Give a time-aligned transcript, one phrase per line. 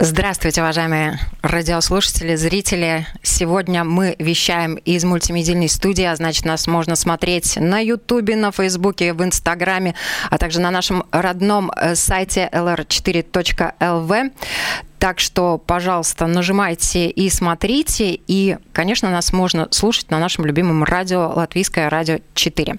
[0.00, 3.04] Здравствуйте, уважаемые радиослушатели, зрители.
[3.24, 9.12] Сегодня мы вещаем из мультимедийной студии, а значит, нас можно смотреть на Ютубе, на Фейсбуке,
[9.12, 9.96] в Инстаграме,
[10.30, 14.30] а также на нашем родном э, сайте lr4.lv.
[15.00, 18.20] Так что, пожалуйста, нажимайте и смотрите.
[18.28, 22.76] И, конечно, нас можно слушать на нашем любимом радио Латвийское радио 4.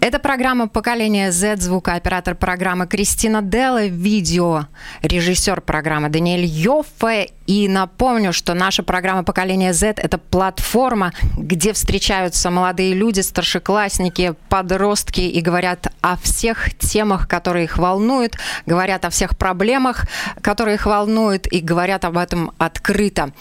[0.00, 4.66] Это программа «Поколение Z», звукооператор программы Кристина Делла, видео,
[5.02, 7.28] режиссер программы Даниэль Йоффе.
[7.46, 15.20] И напомню, что наша программа «Поколение Z»— это платформа, где встречаются молодые люди, старшеклассники, подростки
[15.20, 20.06] и говорят о всех темах, которые их волнуют, говорят о всех проблемах,
[20.40, 23.32] которые их волнуют, и говорят об этом открыто.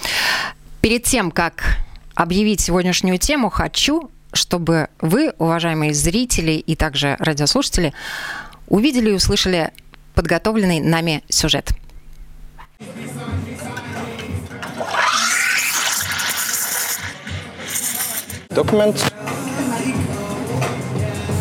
[0.81, 1.77] Перед тем, как
[2.15, 7.93] объявить сегодняшнюю тему, хочу чтобы вы, уважаемые зрители и также радиослушатели,
[8.67, 9.71] увидели и услышали
[10.13, 11.71] подготовленный нами сюжет.
[18.49, 19.13] Документ.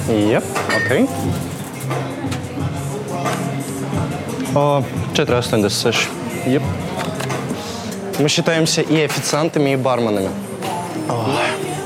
[0.09, 0.45] Yep,
[0.77, 1.03] окей.
[1.03, 1.09] Okay.
[4.55, 4.83] О,
[5.15, 6.09] 486.
[6.47, 6.63] Yep.
[8.19, 10.31] Мы считаемся и официантами, и барменами.
[11.09, 11.78] Oh.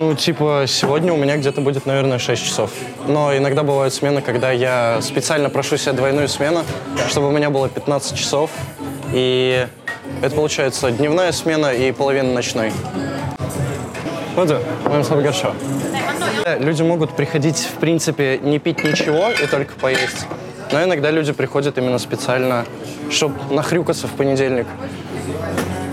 [0.00, 2.70] Ну, типа, сегодня у меня где-то будет, наверное, 6 часов.
[3.08, 6.62] Но иногда бывают смены, когда я специально прошу себе двойную смену,
[7.08, 8.50] чтобы у меня было 15 часов.
[9.12, 9.66] И
[10.22, 12.70] это получается дневная смена и половина ночной.
[14.36, 15.52] Вот, моим хорошо.
[16.60, 20.26] Люди могут приходить, в принципе, не пить ничего и только поесть.
[20.70, 22.64] Но иногда люди приходят именно специально,
[23.10, 24.66] чтобы нахрюкаться в понедельник.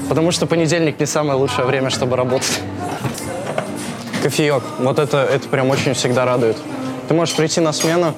[0.10, 2.62] Потому что понедельник не самое лучшее время, чтобы работать
[4.26, 4.64] кофеек.
[4.80, 6.58] Вот это, это прям очень всегда радует.
[7.08, 8.16] Ты можешь прийти на смену,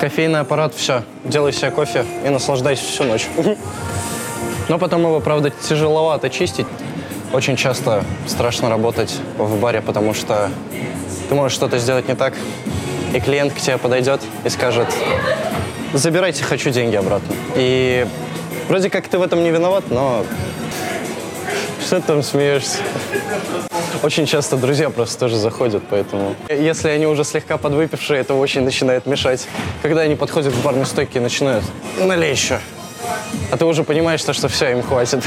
[0.00, 3.26] кофейный аппарат, все, делай себе кофе и наслаждайся всю ночь.
[4.68, 6.68] Но потом его, правда, тяжеловато чистить.
[7.32, 10.48] Очень часто страшно работать в баре, потому что
[11.28, 12.34] ты можешь что-то сделать не так,
[13.12, 14.86] и клиент к тебе подойдет и скажет,
[15.92, 17.34] забирайте, хочу деньги обратно.
[17.56, 18.06] И
[18.68, 20.24] вроде как ты в этом не виноват, но
[21.84, 22.78] что ты там смеешься?
[24.02, 26.34] Очень часто друзья просто тоже заходят, поэтому...
[26.48, 29.46] Если они уже слегка подвыпившие, это очень начинает мешать.
[29.82, 31.64] Когда они подходят к барной стойке и начинают
[31.98, 32.60] «налей еще»,
[33.50, 35.22] а ты уже понимаешь, что, что все, им хватит.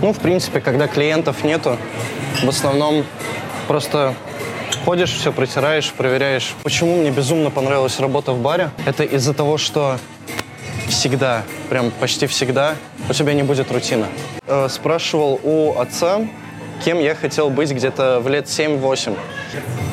[0.00, 1.76] Ну, в принципе, когда клиентов нету,
[2.42, 3.04] в основном
[3.66, 4.14] просто
[4.84, 6.54] ходишь, все протираешь, проверяешь.
[6.62, 8.70] Почему мне безумно понравилась работа в баре?
[8.86, 9.98] Это из-за того, что
[10.88, 12.76] всегда, прям почти всегда,
[13.08, 14.06] у тебя не будет рутины.
[14.46, 16.20] Э, спрашивал у отца,
[16.84, 19.16] кем я хотел быть где-то в лет 7-8.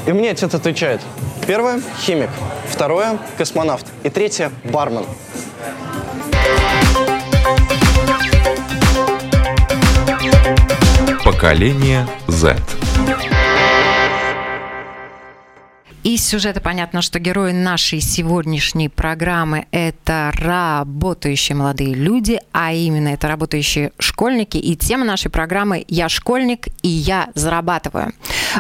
[0.08, 1.02] И мне отец отвечает.
[1.48, 2.30] Первое– химик.
[2.70, 3.86] Второе– космонавт.
[4.04, 5.06] И третье– бармен.
[11.24, 12.56] Поколение Z.
[16.16, 23.28] Из сюжета понятно, что герои нашей сегодняшней программы– это работающие молодые люди, а именно это
[23.28, 24.56] работающие школьники.
[24.56, 28.14] И тема нашей программы «Я школьник и я зарабатываю».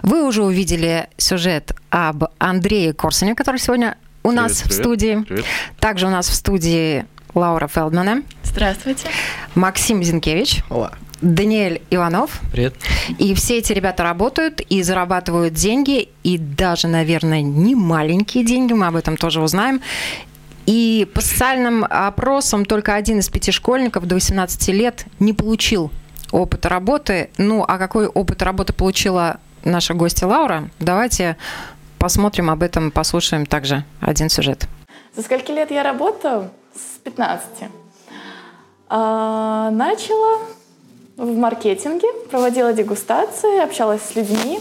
[0.03, 5.23] Вы уже увидели сюжет об Андрее Корсуне, который сегодня у привет, нас привет, в студии.
[5.25, 5.45] Привет.
[5.79, 7.05] Также у нас в студии
[7.35, 8.23] Лаура Фелдмана.
[8.43, 9.07] Здравствуйте.
[9.55, 10.61] Максим Зинкевич.
[10.69, 10.91] Ола.
[11.21, 12.41] Даниэль Иванов.
[12.51, 12.75] Привет.
[13.17, 18.87] И все эти ребята работают и зарабатывают деньги, и даже, наверное, не маленькие деньги, мы
[18.87, 19.81] об этом тоже узнаем.
[20.65, 25.91] И по социальным опросам только один из пяти школьников до 18 лет не получил
[26.31, 27.29] опыта работы.
[27.37, 30.69] Ну, а какой опыт работы получила наша гостья Лаура?
[30.79, 31.37] Давайте
[31.99, 34.67] посмотрим об этом, послушаем также один сюжет.
[35.15, 36.49] За скольки лет я работаю?
[36.73, 37.69] С 15.
[38.89, 40.39] А, начала
[41.17, 44.59] в маркетинге, проводила дегустации, общалась с людьми.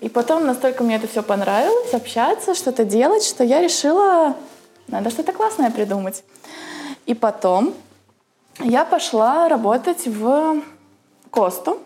[0.00, 4.34] И потом настолько мне это все понравилось, общаться, что-то делать, что я решила,
[4.88, 6.24] надо что-то классное придумать.
[7.06, 7.74] И потом
[8.60, 10.62] я пошла работать в
[11.30, 11.78] Косту.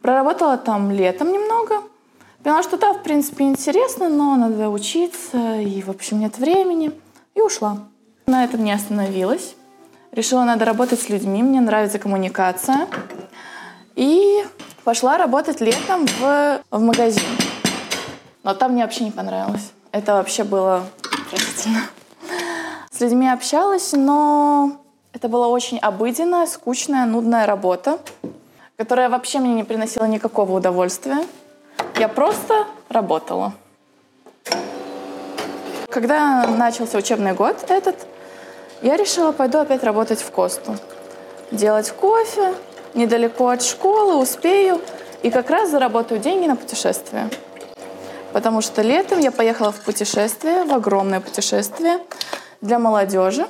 [0.00, 1.82] Проработала там летом немного.
[2.42, 6.92] Поняла, что да, в принципе, интересно, но надо учиться, и, в общем, нет времени.
[7.34, 7.78] И ушла.
[8.26, 9.54] На этом не остановилась.
[10.12, 12.86] Решила, надо работать с людьми, мне нравится коммуникация.
[13.94, 14.44] И
[14.84, 17.24] пошла работать летом в, в магазин.
[18.42, 19.72] Но там мне вообще не понравилось.
[19.90, 21.80] Это вообще было отвратительно.
[22.90, 24.82] С людьми общалась, но
[25.14, 27.98] это была очень обыденная, скучная, нудная работа,
[28.76, 31.24] которая вообще мне не приносила никакого удовольствия.
[31.98, 33.54] Я просто работала.
[35.88, 38.06] Когда начался учебный год этот,
[38.82, 40.76] Я решила, пойду опять работать в Косту.
[41.52, 42.52] Делать кофе,
[42.94, 44.80] недалеко от школы, успею.
[45.22, 47.30] И как раз заработаю деньги на путешествие.
[48.32, 52.00] Потому что летом я поехала в путешествие, в огромное путешествие
[52.60, 53.46] для молодежи,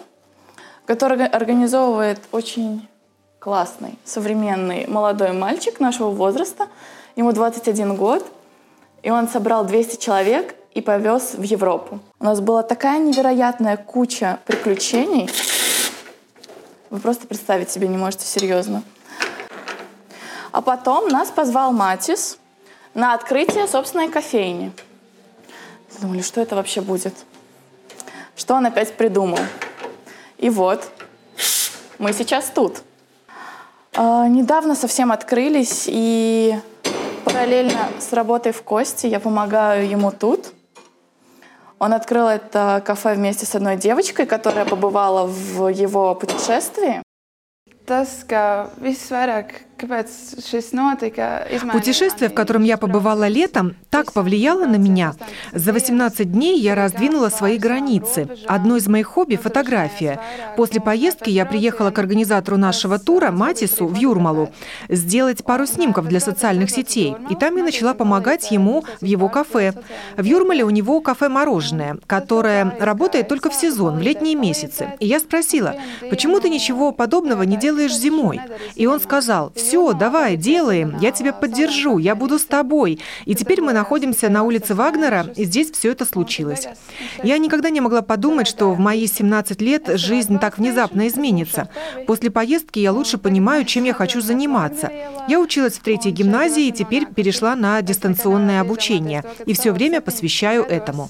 [0.84, 2.87] которое организовывает очень
[3.38, 6.67] классный, современный молодой мальчик нашего возраста.
[7.17, 8.26] Ему 21 год.
[9.02, 12.00] И он собрал 200 человек и повез в Европу.
[12.19, 15.28] У нас была такая невероятная куча приключений.
[16.90, 18.82] Вы просто представить себе не можете серьезно.
[20.50, 22.38] А потом нас позвал Матис
[22.94, 24.72] на открытие собственной кофейни.
[26.00, 27.14] Думали, что это вообще будет?
[28.36, 29.38] Что он опять придумал?
[30.38, 30.90] И вот,
[31.98, 32.82] мы сейчас тут.
[33.94, 36.58] Э, недавно совсем открылись, и
[37.24, 40.52] параллельно с работой в Кости я помогаю ему тут.
[41.82, 47.02] Он открыл это кафе вместе с одной девочкой, которая побывала в его путешествии.
[47.84, 49.67] Tas, ka visvairāk
[51.73, 55.14] Путешествие, в котором я побывала летом, так повлияло на меня.
[55.52, 58.29] За 18 дней я раздвинула свои границы.
[58.46, 60.20] Одно из моих хобби– фотография.
[60.56, 64.50] После поездки я приехала к организатору нашего тура, Матису, в Юрмалу,
[64.88, 67.17] сделать пару снимков для социальных сетей.
[67.31, 69.73] И там я начала помогать ему в его кафе.
[70.17, 74.94] В Юрмале у него кафе-мороженое, которое работает только в сезон, в летние месяцы.
[75.00, 75.75] И я спросила,
[76.11, 78.40] почему ты ничего подобного не делаешь зимой?
[78.75, 82.98] И он сказал, все все, давай, делаем, я тебя поддержу, я буду с тобой.
[83.24, 86.69] И теперь мы находимся на улице Вагнера, и здесь все это случилось.
[87.24, 91.70] Я никогда не могла подумать, что в мои 17 лет жизнь так внезапно изменится.
[92.06, 94.92] После поездки я лучше понимаю, чем я хочу заниматься.
[95.26, 100.64] Я училась в третьей гимназии и теперь перешла на дистанционное обучение, и все время посвящаю
[100.64, 101.08] этому.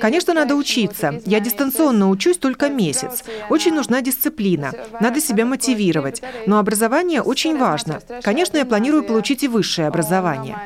[0.00, 1.20] Конечно, надо учиться.
[1.26, 3.24] Я дистанционно учусь только месяц.
[3.48, 4.72] Очень нужна дисциплина.
[5.00, 6.22] Надо себя мотивировать.
[6.46, 8.00] Но образование очень важно.
[8.22, 10.58] Конечно, я планирую получить и высшее образование.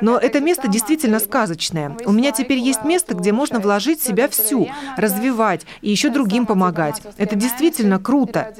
[0.00, 1.96] Но это место действительно сказочное.
[2.04, 7.00] У меня теперь есть место, где можно вложить себя всю, развивать и еще другим помогать.
[7.16, 8.54] Это действительно круто.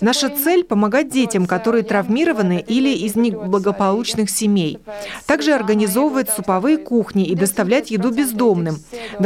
[0.00, 4.78] Наша цель– помогать детям, которые травмированы или из неблагополучных семей.
[5.26, 8.78] Также организовывать суповые кухни и доставлять еду бездомным.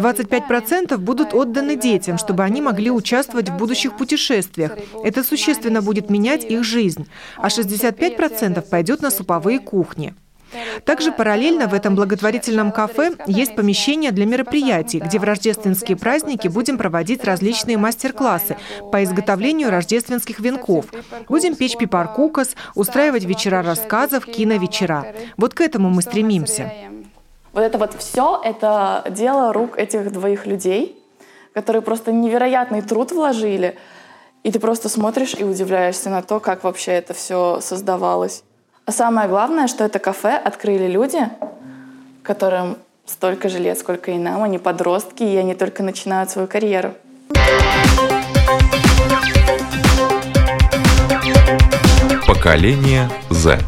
[0.05, 4.73] 25% будут отданы детям, чтобы они могли участвовать в будущих путешествиях.
[5.03, 7.06] Это существенно будет менять их жизнь.
[7.37, 10.15] А 65% пойдет на суповые кухни.
[10.85, 16.79] Также параллельно в этом благотворительном кафе есть помещение для мероприятий, где в рождественские праздники будем
[16.79, 18.56] проводить различные мастер-классы
[18.93, 20.87] по изготовлению рождественских венков.
[21.29, 25.06] Будем печь пипаркукас, устраивать вечера рассказов, киновечера.
[25.37, 26.73] Вот к этому мы стремимся.
[27.55, 31.01] Вот это вот все, это дело рук этих двоих людей,
[31.53, 33.79] которые просто невероятный труд вложили.
[34.43, 38.43] И ты просто смотришь и удивляешься на то, как вообще это все создавалось.
[38.87, 41.21] А самое главное, что это кафе открыли люди,
[42.25, 44.43] которым столько же лет, сколько и нам.
[44.43, 46.95] Они подростки, и они только начинают свою карьеру.
[52.27, 53.61] Поколение Z.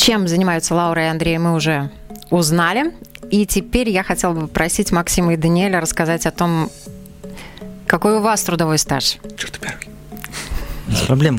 [0.00, 1.90] Чем занимаются Лаура и Андрей, мы уже
[2.30, 2.94] узнали.
[3.30, 6.70] И теперь я хотела бы попросить Максима и Даниэля рассказать о том,
[7.86, 9.18] какой у вас трудовой стаж.
[9.36, 9.88] Черт, первый.
[10.86, 11.38] Без проблем.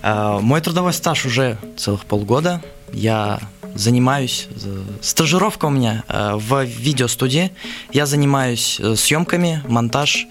[0.00, 2.62] А, мой трудовой стаж уже целых полгода.
[2.90, 3.38] Я
[3.74, 4.48] занимаюсь,
[5.02, 7.52] стажировка у меня а, в видеостудии.
[7.92, 10.26] Я занимаюсь э, съемками, монтаж,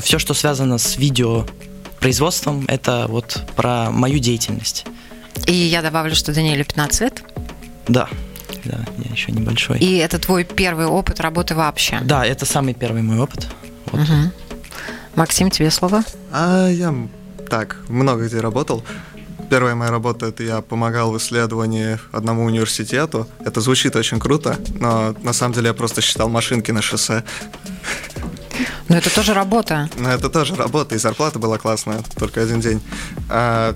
[0.00, 4.86] все, что связано с видеопроизводством, это вот про мою деятельность.
[5.46, 7.22] И я добавлю, что Даниэлю 15 лет.
[7.88, 8.08] Да,
[8.64, 9.78] да, я еще небольшой.
[9.78, 12.00] И это твой первый опыт работы вообще?
[12.02, 13.48] Да, это самый первый мой опыт.
[13.86, 14.02] Вот.
[14.02, 14.30] Угу.
[15.16, 16.02] Максим, тебе слово.
[16.32, 16.94] А я
[17.48, 18.84] так, много где работал.
[19.50, 23.26] Первая моя работа это я помогал в исследовании одному университету.
[23.44, 27.24] Это звучит очень круто, но на самом деле я просто считал машинки на шоссе.
[28.88, 29.88] Но это тоже работа.
[29.96, 32.80] Но это тоже работа, и зарплата была классная, только один день.
[33.28, 33.74] А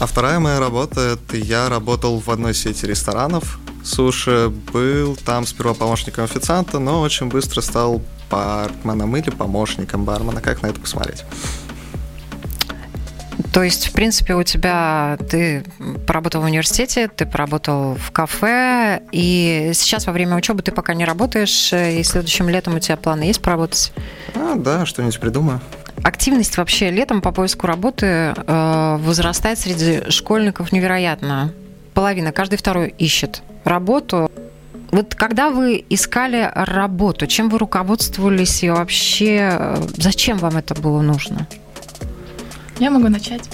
[0.00, 3.58] а вторая моя работа– это я работал в одной сети ресторанов.
[3.84, 10.40] Суши был там сперва помощником официанта, но очень быстро стал барменом или помощником бармена.
[10.40, 11.24] Как на это посмотреть?
[13.52, 15.64] То есть, в принципе, у тебя ты
[16.06, 21.04] поработал в университете, ты поработал в кафе, и сейчас во время учебы ты пока не
[21.04, 23.92] работаешь, и следующим летом у тебя планы есть поработать?
[24.34, 25.60] А, да, что-нибудь придумаю.
[26.04, 31.54] Активность вообще летом по поиску работы э, возрастает среди школьников невероятно.
[31.94, 34.30] Половина, каждый второй ищет работу.
[34.90, 41.00] Вот когда вы искали работу, чем вы руководствовались и вообще э, зачем вам это было
[41.00, 41.48] нужно?
[42.78, 43.48] Я могу начать.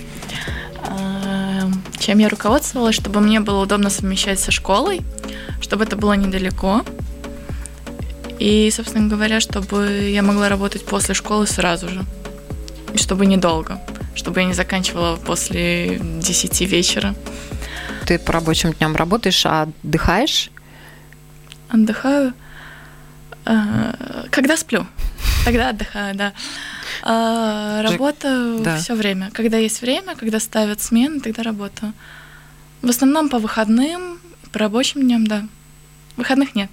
[0.88, 5.02] Э, чем я руководствовалась, чтобы мне было удобно совмещать со школой,
[5.61, 6.83] чтобы это было недалеко.
[8.40, 12.04] И, собственно говоря, чтобы я могла работать после школы сразу же.
[12.94, 13.80] Чтобы недолго.
[14.14, 17.14] Чтобы я не заканчивала после 10 вечера.
[18.06, 20.50] Ты по рабочим дням работаешь, а отдыхаешь?
[21.68, 22.32] Отдыхаю.
[23.47, 24.87] э, Когда сплю.
[25.44, 26.32] Тогда отдыхаю, да.
[27.02, 28.76] А, Работаю да.
[28.78, 29.30] все время.
[29.32, 31.92] Когда есть время, когда ставят смены, тогда работаю.
[32.82, 34.18] В основном по выходным,
[34.52, 35.47] по рабочим дням, да.
[36.16, 36.70] Выходных нет.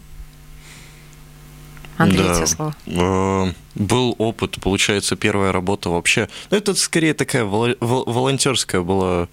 [1.98, 2.36] Андрей, Да.
[2.36, 2.76] тебе слово.
[2.86, 6.30] Э, Был опыт, получается, первая работа вообще.
[6.52, 9.28] Ну, это скорее такая волонтерская была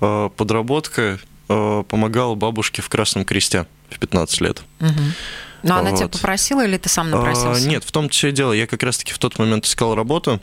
[0.00, 1.18] э, подработка.
[1.48, 4.62] Э, Помогал бабушке в Красном Кресте в 15 лет.
[4.80, 5.12] Мгм.
[5.62, 7.68] Но она тебя попросила или ты сам А, напросился?
[7.68, 8.52] Нет, в том все и дело.
[8.52, 10.40] Я как раз-таки в тот момент искал работу,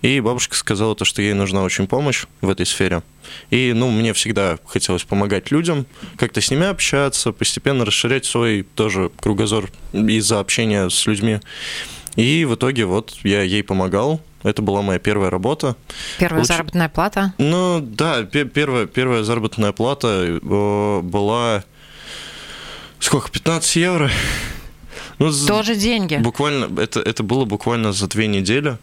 [0.00, 3.02] и бабушка сказала то, что ей нужна очень помощь в этой сфере.
[3.50, 5.86] И, ну, мне всегда хотелось помогать людям,
[6.16, 11.40] как-то с ними общаться, постепенно расширять свой тоже кругозор из-за общения с людьми.
[12.16, 14.20] И в итоге вот я ей помогал.
[14.42, 15.76] Это была моя первая работа.
[16.18, 17.32] Первая Получи- заработная плата?
[17.38, 21.62] Ну, да, пе- первая, первая заработная плата э, была...
[22.98, 23.30] Сколько?
[23.30, 24.10] 15 евро?
[25.30, 26.16] Ну, Тоже деньги.
[26.16, 28.78] Буквально, это, это было буквально за две недели.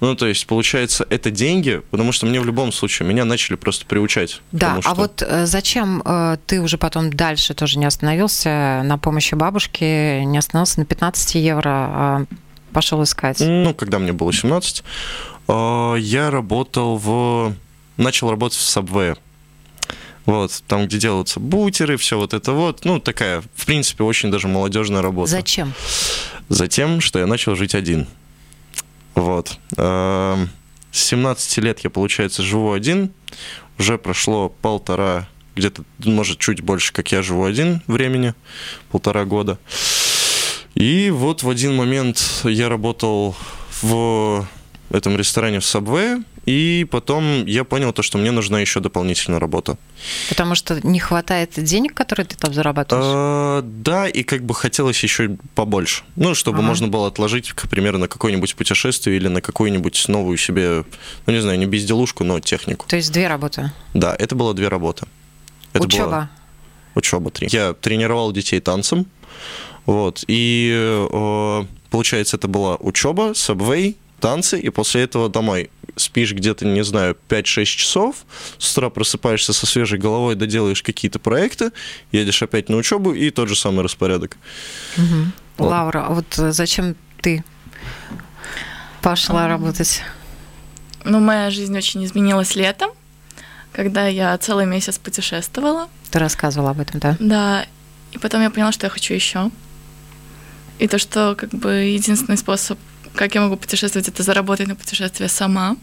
[0.00, 3.86] Ну, то есть, получается, это деньги, потому что мне в любом случае, меня начали просто
[3.86, 4.40] приучать.
[4.50, 8.98] Да, а что- вот э, зачем э, ты уже потом дальше тоже не остановился на
[8.98, 12.24] помощи бабушки, не остановился на 15 евро, а
[12.72, 13.38] пошел искать?
[13.38, 14.82] Ну, когда мне было 17,
[15.46, 17.54] э, я работал в...
[17.96, 19.16] Начал работать в Subway.
[20.24, 22.84] Вот, там, где делаются бутеры, все вот это вот.
[22.84, 25.32] Ну, такая, в принципе, очень даже молодежная работа.
[25.32, 25.72] Зачем?
[26.48, 28.06] Затем, что я начал жить один.
[29.14, 29.58] Вот.
[29.76, 30.50] Эм,
[30.92, 33.10] С 17 лет я, получается, живу один.
[33.78, 35.26] Уже прошло полтора,
[35.56, 38.34] где-то, может, чуть больше, как я живу один времени.
[38.90, 39.58] Полтора года.
[40.74, 43.34] И вот в один момент я работал
[43.82, 44.46] в
[44.90, 49.76] этом ресторане в Subway, и потом я понял то, что мне нужна еще дополнительная работа.
[50.28, 53.06] Потому что не хватает денег, которые ты там зарабатываешь?
[53.08, 56.02] А, да, и как бы хотелось еще побольше.
[56.16, 56.66] Ну, чтобы Ага.
[56.66, 60.84] можно было отложить, к примеру, на какое-нибудь путешествие или на какую-нибудь новую себе,
[61.26, 62.86] ну, не знаю, не безделушку, но технику.
[62.88, 63.70] То есть две работы.
[63.94, 65.06] Да, это было две работы.
[65.72, 66.06] Это Учеба.
[66.06, 66.30] была
[66.94, 67.48] учеба три.
[67.50, 69.06] Я тренировал детей танцем,
[69.86, 70.70] вот, и
[71.10, 75.70] э, получается, это была учеба, сабвей, танцы, и после этого домой.
[75.96, 78.24] Спишь где-то, не знаю, 5-6 часов,
[78.56, 81.72] с утра просыпаешься со свежей головой, доделаешь какие-то проекты,
[82.12, 84.38] едешь опять на учебу, и тот же самый распорядок.
[84.96, 85.32] Мгм.
[85.58, 85.70] Вот.
[85.70, 87.44] Лаура, а вот э, зачем ты
[89.02, 89.48] пошла Ам.
[89.50, 90.02] работать?
[91.04, 92.90] Ну, моя жизнь очень изменилась летом,
[93.72, 95.88] когда я целый месяц путешествовала.
[96.12, 97.16] Ты рассказывала об этом, да?
[97.18, 97.66] Да,
[98.12, 99.50] и потом я поняла, что я хочу еще.
[100.78, 102.78] И то, что как бы единственный способ,
[103.14, 105.76] как я могу путешествовать, это заработать на путешествие сама.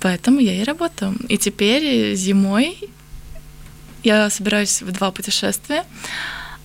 [0.00, 1.14] Поэтому я и работаю.
[1.28, 2.76] И теперь зимой
[4.02, 5.84] я собираюсь в два путешествия.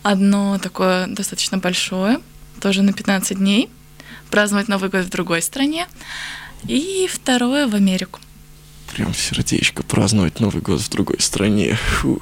[0.02, 2.20] Одно такое достаточно большое,
[2.60, 3.70] тоже на 15 дней,
[4.32, 5.88] праздновать Новый год в другой стране.
[6.64, 8.20] И второе в Америку.
[8.94, 11.76] Прям сердечко праздновать Новый год в другой стране.
[11.76, 12.22] Фух.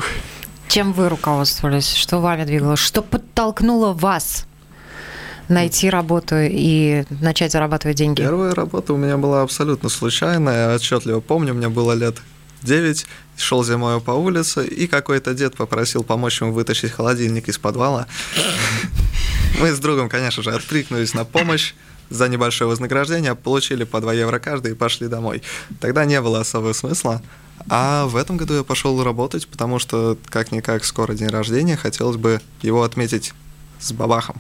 [0.68, 1.94] Чем вы руководствовались?
[1.94, 2.76] Что вами двигало?
[2.76, 4.46] Что подтолкнуло вас
[5.50, 8.22] найти работу и начать зарабатывать деньги?
[8.22, 10.70] Первая работа у меня была абсолютно случайная.
[10.70, 12.18] Я отчетливо помню, мне было лет
[12.64, 13.06] 9,
[13.38, 18.08] шел зимой по улице, и какой-то дед попросил помочь ему вытащить холодильник из подвала.
[19.60, 21.74] Мы с другом, конечно же, откликнулись на помощь
[22.10, 25.42] за небольшое вознаграждение, получили по 2 евро каждый и пошли домой.
[25.80, 27.22] Тогда не было особого смысла.
[27.70, 32.42] А в этом году я пошел работать, потому что, как-никак, скоро день рождения, хотелось бы
[32.62, 33.34] его отметить
[33.80, 34.40] с бабахом.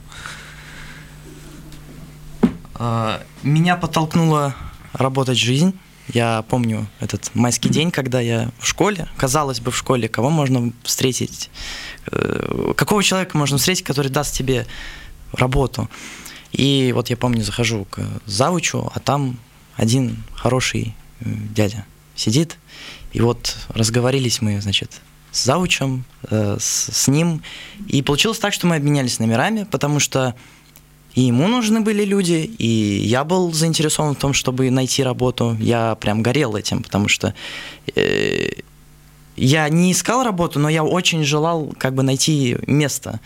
[2.78, 4.56] А, Меня подтолкнула
[4.94, 5.78] работать жизнь.
[6.14, 10.72] Я помню этот майский день, когда я в школе, казалось бы, в школе, кого можно
[10.84, 11.50] встретить,
[12.12, 14.68] э, какого человека можно встретить, который даст тебе
[15.32, 15.90] работу.
[16.52, 19.40] И вот я помню, захожу к завучу, а там
[19.78, 22.58] один хороший э, дядя сидит,
[23.14, 25.02] и вот разговорились мы, значит,
[25.32, 27.42] с завучем, э, с, с ним,
[27.88, 30.36] и получилось так, что мы обменялись номерами, потому что
[31.16, 32.68] и ему нужны были люди, и
[33.04, 35.56] я был заинтересован в том, чтобы найти работу.
[35.60, 37.34] Я прям горел этим, потому что
[37.96, 38.50] э,
[39.38, 43.22] я не искал работу, но я очень желал как бы найти место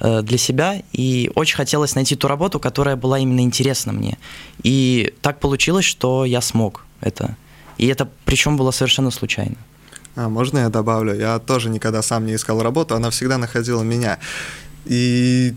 [0.00, 4.18] э, для себя, и очень хотелось найти ту работу, которая была именно интересна мне.
[4.62, 7.36] И так получилось, что я смог это.
[7.78, 9.56] И это причем было совершенно случайно.
[10.16, 11.18] А можно я добавлю?
[11.18, 14.18] Я тоже никогда сам не искал работу, она всегда находила меня.
[14.84, 15.54] И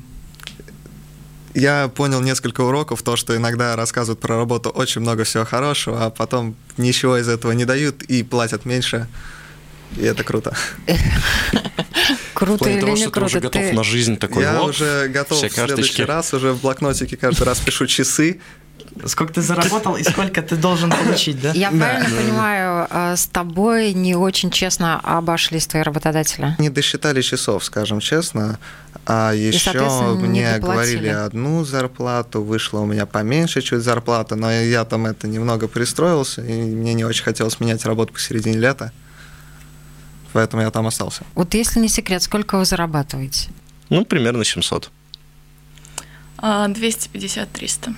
[1.55, 6.09] я понял несколько уроков, то, что иногда рассказывают про работу очень много всего хорошего, а
[6.09, 9.07] потом ничего из этого не дают и платят меньше.
[9.97, 10.55] И это круто.
[12.33, 13.59] Круто или того, не что ты уже круто?
[13.59, 14.43] готов на жизнь такой.
[14.43, 16.01] Я вот, уже готов в следующий карточки.
[16.01, 18.41] раз, уже в блокнотике каждый раз пишу часы.
[19.05, 21.51] Сколько ты заработал и сколько ты должен получить, да?
[21.51, 26.55] Я правильно понимаю, э, с тобой не очень честно обошлись твои работодатели?
[26.59, 28.57] Не досчитали часов, скажем честно.
[29.05, 29.73] А еще
[30.17, 35.27] не мне говорили одну зарплату, вышла у меня поменьше чуть зарплата, но я там это
[35.27, 38.91] немного пристроился, и мне не очень хотелось менять работу посередине лета.
[40.33, 41.23] Поэтому я там остался.
[41.35, 43.49] Вот если не секрет, сколько вы зарабатываете?
[43.89, 44.89] Ну, примерно 700.
[46.37, 47.95] А, 250-300.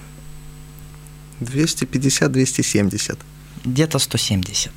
[1.41, 3.17] 250-270.
[3.65, 4.71] Где-то 170.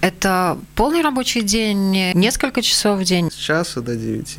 [0.00, 4.38] Это полный рабочий день, несколько часов в день, С часу до 9.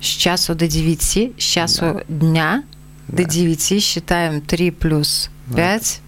[0.00, 2.62] с часу до 9, с часу дня
[3.08, 3.24] до Да.
[3.24, 5.56] 9, считаем 3 плюс Да.
[5.56, 6.00] 5,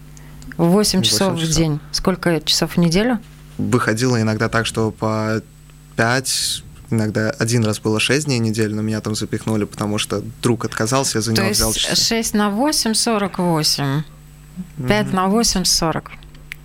[0.57, 1.55] 8 Восемь часов в часов.
[1.57, 1.81] день.
[1.91, 3.19] Сколько часов в неделю?
[3.59, 5.43] Выходило иногда так, что по
[5.97, 10.23] 5, иногда один раз было 6 дней в неделю, но меня там запихнули, потому что
[10.43, 12.05] друг отказался, я за То него взял есть часы.
[12.23, 14.03] 6 на 8– 48.
[14.89, 16.11] 5 на 8– 40.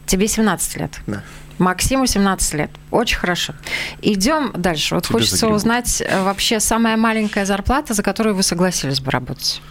[0.05, 0.99] Тебе 17 лет.
[1.07, 1.23] Да.
[1.57, 2.71] Максиму 17 лет.
[2.91, 3.53] Очень хорошо.
[4.01, 4.95] Идем дальше.
[4.95, 5.57] Вот Тебе хочется загребут.
[5.57, 9.61] узнать э, вообще самая маленькая зарплата, за которую вы согласились бы работать.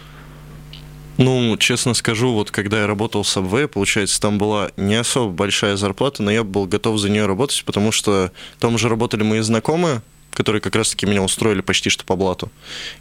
[1.17, 5.75] Ну, честно скажу, вот когда я работал в Subway, получается, там была не особо большая
[5.75, 10.01] зарплата, но я был готов за нее работать, потому что там уже работали мои знакомые,
[10.31, 12.51] которые как раз-таки меня устроили почти что по блату.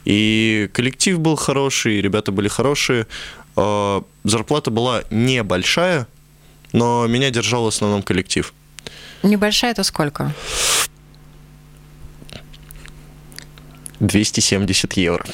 [0.07, 3.07] И коллектив был хороший, и ребята были хорошие.
[3.57, 6.07] А, Зарплата была небольшая,
[6.73, 8.53] но меня держал в основном коллектив.
[9.23, 10.33] Небольшая это сколько?
[14.01, 15.25] 270 евро.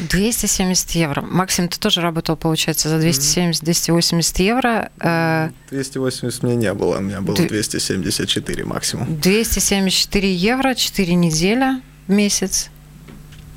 [0.00, 1.22] 270 евро.
[1.22, 4.90] Максим, ты тоже работал, получается, за 270-280 евро.
[5.00, 9.18] Э, 280 мне не было, у меня было Ты- 274 максимум.
[9.18, 12.68] 274 евро, 4 недели в месяц,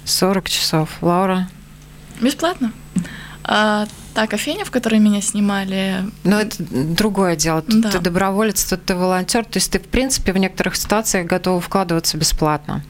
[0.05, 0.89] 40 часов.
[1.01, 1.49] Лаура?
[2.21, 2.71] Бесплатно.
[3.47, 7.61] А, та кофейня, в которой меня снимали, Но это другое дело.
[7.61, 7.89] Тут Да.
[7.91, 9.45] ты доброволец, тут ты волонтер.
[9.45, 12.83] То есть ты, в принципе, в некоторых ситуациях готов вкладываться бесплатно.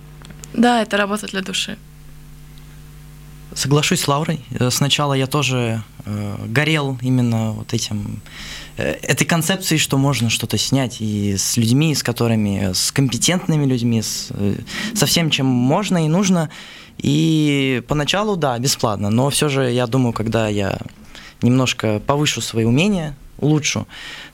[0.54, 1.78] да, это работа для души.
[3.54, 4.39] Соглашусь с Лаурой.
[4.60, 8.22] Э, Сначала я тоже э, горел именно вот этим
[8.78, 14.28] этой концепцией, что можно что-то снять и с людьми, с которыми, с компетентными людьми, с,
[14.32, 14.56] э,
[14.94, 16.50] со всем, чем можно и нужно.
[16.98, 20.78] И поначалу, да, бесплатно, но все же я думаю, когда я
[21.42, 23.88] немножко повышу свои умения, улучшу,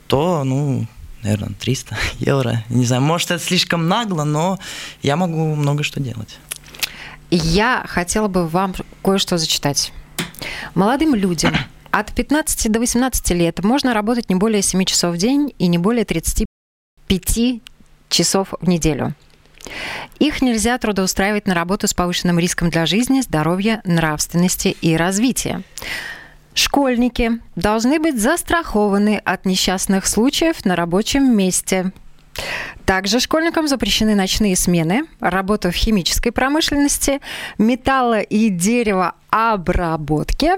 [0.08, 0.86] то, ну,
[1.24, 2.64] наверное, 300 евро.
[2.70, 4.60] Не знаю, может, это слишком нагло, но
[5.02, 6.38] я могу много что делать.
[7.30, 9.94] Я хотела бы вам кое-что зачитать.
[10.76, 11.56] Молодым людям
[11.92, 15.78] от 15 до 18 лет можно работать не более 7 часов в день и не
[15.78, 17.62] более 35
[18.10, 19.14] часов в неделю.
[20.20, 25.64] Их нельзя трудоустраивать на работу с повышенным риском для жизни, здоровья, нравственности и развития.
[26.54, 31.94] Школьники должны быть застрахованы от несчастных случаев на рабочем месте.
[32.86, 37.20] Также школьникам запрещены ночные смены, работа в химической промышленности,
[37.58, 40.56] металла- и деревообработке.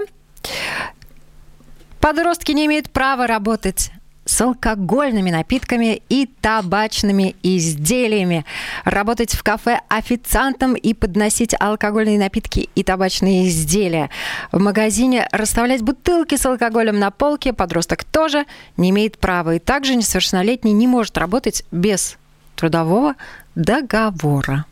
[2.03, 3.89] Подростки не имеют права работать
[4.25, 8.43] с алкогольными напитками и табачными изделиями,
[8.83, 14.09] работать в кафе официантом и подносить алкогольные напитки и табачные изделия.
[14.51, 18.43] В магазине расставлять бутылки с алкоголем на полке подросток тоже
[18.75, 19.55] не имеет права.
[19.55, 22.17] И также несовершеннолетний не может работать без
[22.57, 23.15] трудового
[23.55, 24.65] договора.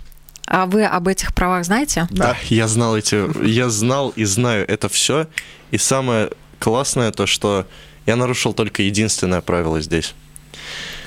[0.48, 2.10] А вы об этих правах знаете?
[2.10, 5.28] Да, я знал эти, я знал и знаю это все.
[5.72, 7.65] И самое классное то, что
[8.06, 10.13] я нарушил только единственное правило здесь,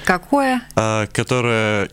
[0.05, 0.61] Какое?
[0.77, 1.89] а, которое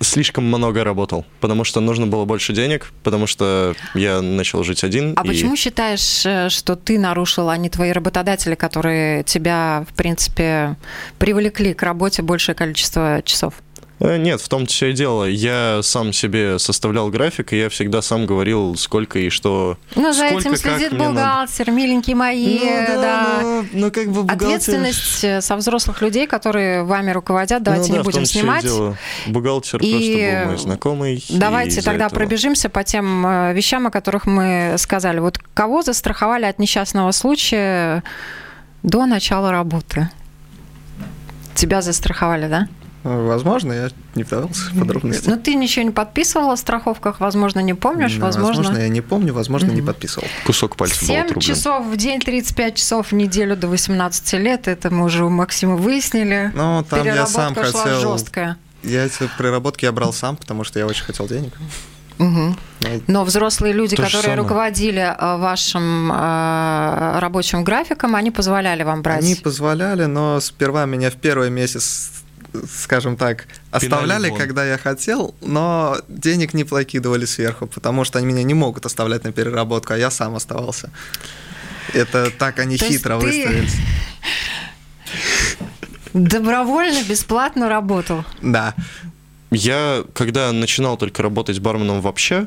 [0.00, 5.14] слишком много работал, потому что нужно было больше денег, потому что я начал жить один.
[5.16, 9.94] А и- почему считаешь, э, что ты нарушил, а не твои работодатели, которые тебя, в
[9.94, 10.76] принципе,
[11.18, 13.54] привлекли к работе большее количество часов?
[14.04, 15.24] Э, Нет, в том-то все и дело.
[15.26, 19.78] Я сам себе составлял график, и я всегда сам говорил, сколько и что.
[19.94, 21.12] Ну, за сколько, этим следит мне надо.
[21.20, 23.38] бухгалтер, миленькие мои, Ну да, да.
[23.42, 27.92] но- но как бы бухгалтер- Ответственность э, со взрослых людей, которые вами руководят, давайте Ну
[27.92, 28.62] не да, в будем снимать.
[28.64, 28.96] дело.
[29.28, 31.24] Бухгалтер И просто был мой знакомый.
[31.28, 35.20] Давайте тогда этого- пробежимся по тем э, вещам, о которых мы сказали.
[35.20, 38.02] Вот кого застраховали от несчастного случая
[38.82, 40.08] до начала работы?
[41.54, 42.66] Тебя застраховали, да?
[43.04, 45.28] Возможно, я не вдавался в подробности.
[45.28, 48.78] Ну, ты ничего не подписывал о страховках, возможно, не помнишь, Ну, возможно...
[48.78, 49.86] я не помню, возможно, не Мгм.
[49.88, 50.28] подписывал.
[50.46, 51.40] Кусок пальца был 7 отрублен.
[51.40, 55.76] часов в день, 35 часов в неделю до 18 лет, это мы уже у Максима
[55.76, 56.52] выяснили.
[56.54, 58.00] Ну, там я сам шла хотел...
[58.00, 58.56] жесткая.
[58.84, 61.52] Я эти приработки я брал сам, потому что я очень хотел денег.
[62.18, 62.54] Ну,
[63.08, 69.24] Но взрослые люди, То которые руководили э, вашим э, рабочим графиком, они позволяли вам брать.
[69.24, 72.21] Они позволяли, но сперва меня в первый месяц,
[72.68, 74.38] скажем так, оставляли, вон.
[74.38, 79.24] когда я хотел, но денег не прокидывали сверху, потому что они меня не могут оставлять
[79.24, 80.90] на переработку, а я сам оставался.
[81.94, 83.74] Это так они То хитро ты- выставились.
[86.14, 88.24] Добровольно, бесплатно работал.
[88.42, 88.74] Да.
[89.50, 92.46] Я, когда начинал только работать барменом вообще,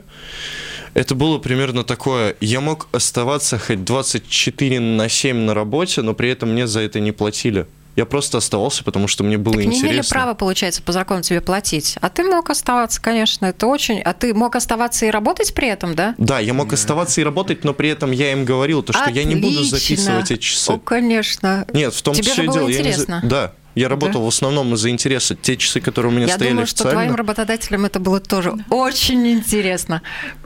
[0.94, 2.36] это было примерно такое.
[2.42, 7.00] Я мог оставаться хоть 24 на 7 на работе, но при этом мне за это
[7.00, 7.66] не платили.
[7.96, 9.94] Я просто оставался, потому что мне было так не интересно.
[9.94, 11.98] имели права, получается, по закону тебе платить.
[12.02, 14.02] А ты мог оставаться, конечно, это очень...
[14.02, 16.14] А ты мог оставаться и работать при этом, да?
[16.18, 19.24] Да, я мог оставаться и работать, но при этом я им говорил, то, что я
[19.24, 19.78] не буду Отлично.
[19.78, 20.72] записывать эти часы.
[20.72, 21.66] О, конечно.
[21.74, 22.68] Нет, в том Тебе все же было дело.
[22.68, 23.22] Я не интересно.
[23.24, 25.36] Да, я работал в основном из-за интереса.
[25.36, 27.02] Те часы, которые у меня Я стояли думаю, что официально.
[27.04, 30.02] твоим работодателям это было тоже очень интересно.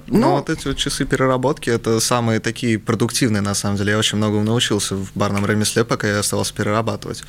[0.07, 3.91] Ну, Ну, вот эти вот часы переработки, это самые такие продуктивные, на самом деле.
[3.91, 7.23] Я очень многому научился в барном ремесле, пока я оставался перерабатывать.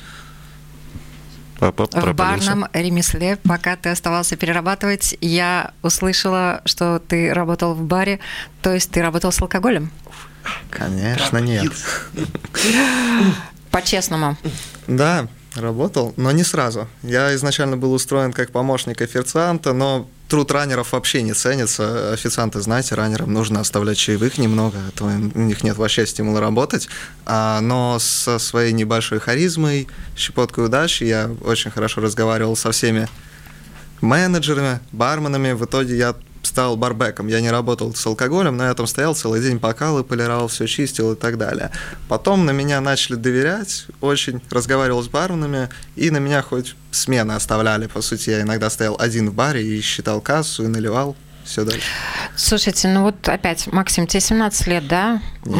[1.59, 8.19] В барном ремесле, пока ты оставался перерабатывать, я услышала, что ты работал в баре,
[8.63, 9.91] то есть ты работал с алкоголем?
[10.71, 11.71] Конечно, нет.
[13.69, 14.37] По-честному.
[14.87, 16.87] Да, работал, но не сразу.
[17.03, 22.13] Я изначально был устроен как помощник официанта, но труд раннеров вообще не ценится.
[22.13, 26.87] Официанты, знаете, раннерам нужно оставлять чаевых немного, а то у них нет вообще стимула работать.
[27.25, 33.07] А, но со своей небольшой харизмой, щепоткой удачи я очень хорошо разговаривал со всеми
[33.99, 35.51] менеджерами, барменами.
[35.51, 37.27] В итоге я стал барбеком.
[37.27, 41.13] Я не работал с алкоголем, но я там стоял целый день, бокалы полировал, все чистил
[41.13, 41.71] и так далее.
[42.07, 47.87] Потом на меня начали доверять, очень разговаривал с барменами, и на меня хоть смены оставляли,
[47.87, 48.31] по сути.
[48.31, 51.87] Я иногда стоял один в баре и считал кассу, и наливал все дальше.
[52.35, 55.21] Слушайте, ну вот опять, Максим, тебе 17 лет, да?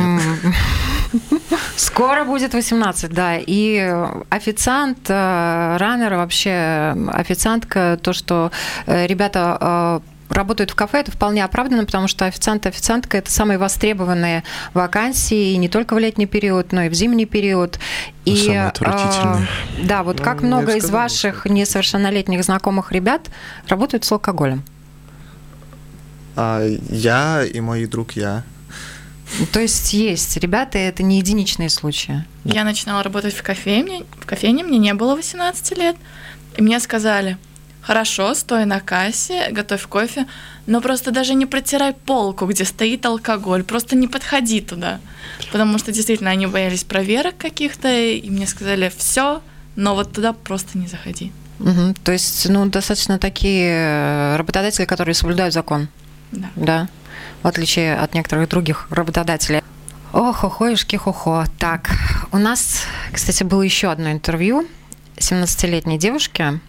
[1.76, 3.38] Скоро будет 18, да.
[3.38, 3.94] И
[4.30, 8.52] официант, э, раннер, вообще официантка, то, что
[8.86, 13.32] э, ребята э, работают в кафе, это вполне оправдано, потому что официант и официантка– это
[13.32, 17.80] самые востребованные вакансии и не только в летний период, но и в зимний период.
[18.26, 19.48] И, самые отвратительные.
[19.78, 23.30] э, Да, вот Ну, как много из ваших несовершеннолетних знакомых ребят
[23.68, 24.64] работают с алкоголем?
[26.36, 28.44] А я и мой друг я.
[29.54, 32.26] То есть есть ребята, это не единичные случаи.
[32.44, 35.96] Я начинала работать в кофейне, в кофейне, мне не было 18 лет,
[36.58, 37.38] и мне сказали,
[37.82, 40.26] хорошо, стой на кассе, готовь кофе,
[40.68, 45.00] но просто даже не протирай полку, где стоит алкоголь, просто не подходи туда,
[45.52, 49.42] потому что действительно они боялись проверок каких-то, и мне сказали, все,
[49.76, 51.32] но вот туда просто не заходи.
[51.60, 51.94] Мгм.
[52.04, 55.90] То есть, ну, достаточно такие э, работодатели, которые соблюдают закон,
[56.32, 56.50] Да.
[56.56, 56.88] да,
[57.44, 59.62] в отличие от некоторых других работодателей.
[60.14, 61.46] Ох, хо-хо.
[61.58, 61.90] Так,
[62.32, 64.68] у нас, кстати, было еще одно интервью
[65.22, 66.60] 17-летней девушки.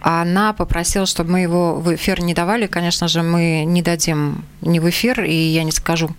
[0.00, 2.66] Она попросила, чтобы мы его в эфир не давали.
[2.66, 6.10] Конечно же, мы не дадим ни в эфир, и я не скажу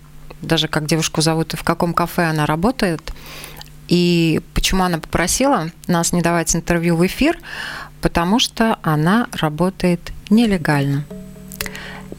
[0.42, 3.14] даже, как девушку зовут и в каком кафе она работает.
[3.88, 7.40] И почему она попросила нас не давать интервью в эфир?
[8.02, 11.06] Потому что она работает нелегально.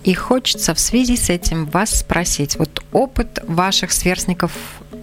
[0.04, 2.56] И хочется в связи с этим вас спросить.
[2.56, 4.52] Вот опыт ваших сверстников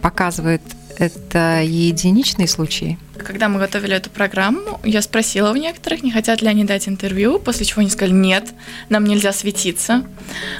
[0.01, 0.61] показывает,
[0.97, 2.97] это единичные случаи?
[3.17, 7.39] Когда мы готовили эту программу, я спросила у некоторых, не хотят ли они дать интервью,
[7.39, 8.53] после чего они сказали, нет,
[8.89, 10.03] нам нельзя светиться,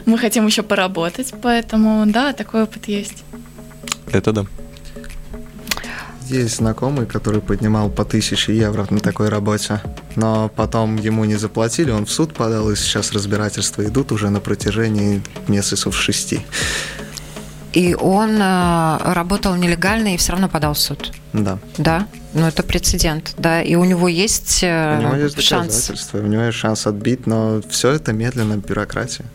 [0.06, 3.24] мы хотим еще поработать, поэтому да, такой опыт есть.
[4.12, 4.45] Это да.
[6.28, 9.82] Есть знакомый, который поднимал по тысяче евро на такой работе,
[10.15, 14.39] но потом ему не заплатили, он в суд подал, и сейчас разбирательства идут уже на
[14.39, 16.41] протяжении месяцев шести.
[17.76, 21.12] И он э, работал нелегально и все равно подал в суд.
[21.34, 21.60] Да.
[21.78, 22.08] Да?
[22.34, 23.62] Ну, это прецедент, да.
[23.62, 25.68] И у него есть, э, у него есть шанс.
[25.68, 29.26] доказательства, у него есть шанс отбить, но все это медленно, бюрократия.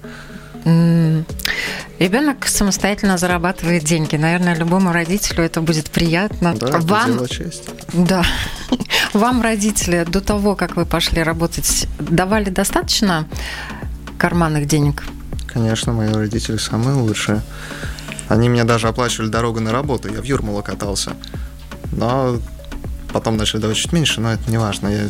[1.98, 4.16] Ребенок самостоятельно зарабатывает деньги.
[4.16, 6.54] Наверное, любому родителю это будет приятно.
[6.54, 7.12] Да, Вам...
[7.12, 7.68] дело честь.
[7.92, 8.24] Да.
[9.12, 13.26] Вам, родители, до того, как вы пошли работать, давали достаточно
[14.18, 15.04] карманных денег?
[15.46, 17.42] Конечно, мои родители самые лучшие.
[18.30, 20.08] Они мне даже оплачивали дорогу на работу.
[20.08, 21.14] Я в Юрмалу катался.
[21.90, 22.38] Но
[23.12, 24.86] потом начали давать чуть меньше, но это не важно.
[24.86, 25.08] Я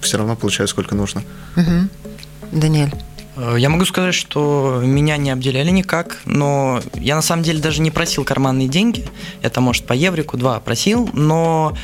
[0.00, 1.24] все равно получаю сколько нужно.
[1.56, 2.60] Угу.
[2.60, 2.94] Даниэль.
[3.36, 7.82] Э, я могу сказать, что меня не обделяли никак, но я на самом деле даже
[7.82, 9.08] не просил карманные деньги.
[9.42, 11.76] Это, может, по еврику два просил, но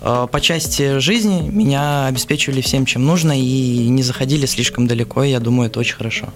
[0.00, 5.30] э, по части жизни меня обеспечивали всем, чем нужно, и не заходили слишком далеко, и
[5.30, 6.32] я думаю, это очень хорошо.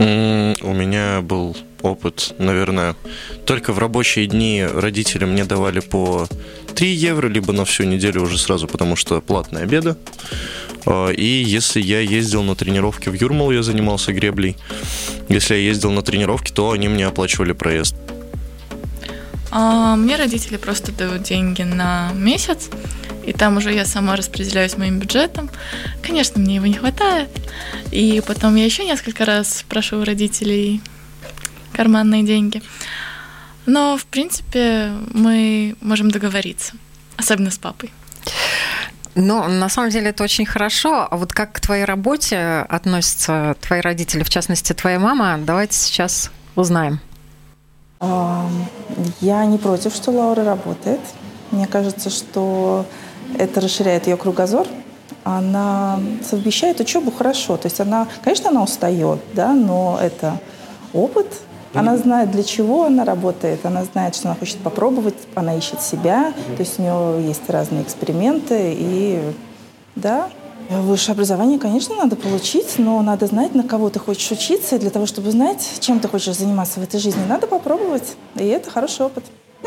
[0.00, 2.96] У меня был опыт, наверное,
[3.44, 6.26] только в рабочие дни родители мне давали по
[6.74, 9.96] 3 евро, либо на всю неделю уже сразу, потому что платные обеды.
[10.86, 14.56] А, и если я ездил на тренировки в Юрмал, я занимался греблей.
[15.28, 17.94] Если я ездил на тренировки, то они мне оплачивали проезд.
[19.50, 22.70] А, мне родители просто дают деньги на месяц,
[23.24, 25.50] и там уже я сама распределяюсь моим бюджетом.
[26.02, 27.30] Конечно, мне его не хватает.
[27.90, 30.80] И потом я еще несколько раз прошу у родителей
[31.72, 32.62] карманные деньги.
[33.66, 36.74] Но, в принципе, мы можем договориться,
[37.16, 37.92] особенно с папой.
[39.14, 41.06] Ну, на самом деле это очень хорошо.
[41.10, 46.30] А вот как к твоей работе относятся твои родители, в частности, твоя мама, давайте сейчас
[46.54, 47.00] узнаем.
[48.00, 51.00] Я не против, что Лаура работает.
[51.50, 52.86] Мне кажется, что
[53.38, 54.66] это расширяет ее кругозор.
[55.24, 57.56] Она совмещает учебу хорошо.
[57.56, 60.40] То есть она, конечно, она устает, да, но это
[60.92, 61.26] опыт,
[61.72, 66.32] она знает, для чего она работает, она знает, что она хочет попробовать, она ищет себя,
[66.56, 69.22] то есть у нее есть разные эксперименты, и
[69.94, 70.30] да,
[70.70, 74.90] Высшее образование, конечно, надо получить, но надо знать, на кого ты хочешь учиться, и для
[74.90, 78.14] того, чтобы знать, чем ты хочешь заниматься в этой жизни, надо попробовать.
[78.36, 79.24] И это хороший опыт.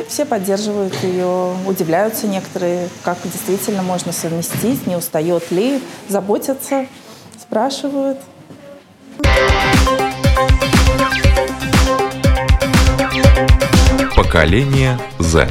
[0.08, 6.88] Все поддерживают ее, удивляются некоторые, как действительно можно совместить, не устает ли, заботятся,
[7.40, 8.18] спрашивают.
[14.16, 15.48] Поколение Z.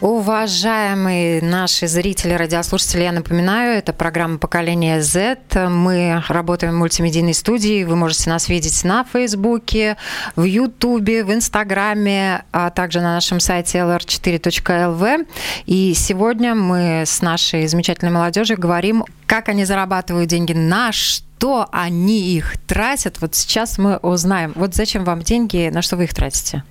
[0.00, 5.40] Уважаемые наши зрители, радиослушатели, я напоминаю, это программа «Поколение Z».
[5.68, 7.84] Мы работаем в мультимедийной студии.
[7.84, 9.98] Вы можете нас видеть на Фейсбуке,
[10.36, 15.28] в Ютубе, в Инстаграме, а также на нашем сайте lr4.lv.
[15.66, 22.20] И сегодня мы с нашей замечательной молодежью говорим, как они зарабатывают деньги, на что они
[22.36, 23.20] их тратят.
[23.20, 24.54] Вот сейчас мы узнаем.
[24.54, 26.64] Вот зачем вам деньги, на что вы их тратите?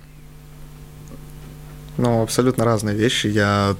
[1.98, 3.26] Ну, абсолютно разные вещи.
[3.26, 3.76] Я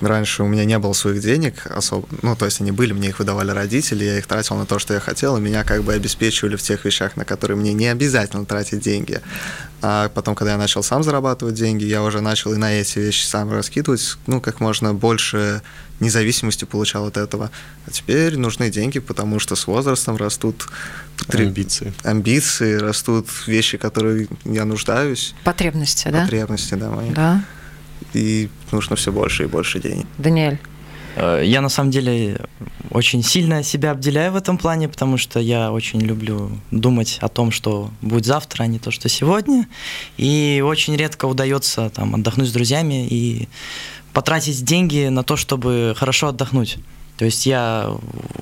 [0.00, 3.18] раньше у меня не было своих денег особо, ну, то есть они были, мне их
[3.18, 6.56] выдавали родители, я их тратил на то, что я хотел, и меня как бы обеспечивали
[6.56, 9.20] в тех вещах, на которые мне не обязательно тратить деньги.
[9.80, 13.24] А потом, когда я начал сам зарабатывать деньги, я уже начал и на эти вещи
[13.24, 15.62] сам раскидывать, ну, как можно больше
[16.00, 17.50] независимости получал от этого.
[17.86, 20.68] А теперь нужны деньги, потому что с возрастом растут
[21.28, 21.92] амбиции.
[22.04, 25.34] Амбиции, растут вещи, которые я нуждаюсь.
[25.44, 26.22] Потребности, да?
[26.22, 27.10] Потребности, да, мои.
[27.10, 27.42] Да.
[28.14, 30.06] И нужно все больше и больше денег.
[30.18, 30.58] Даниэль.
[31.16, 32.40] Э, я на самом деле
[32.90, 37.50] очень сильно себя обделяю в этом плане, потому что я очень люблю думать о том,
[37.50, 39.66] что будет завтра, а не то, что сегодня.
[40.16, 43.48] И очень редко удается там, отдохнуть с друзьями и
[44.12, 46.78] потратить деньги на то, чтобы хорошо отдохнуть.
[47.16, 47.90] То есть я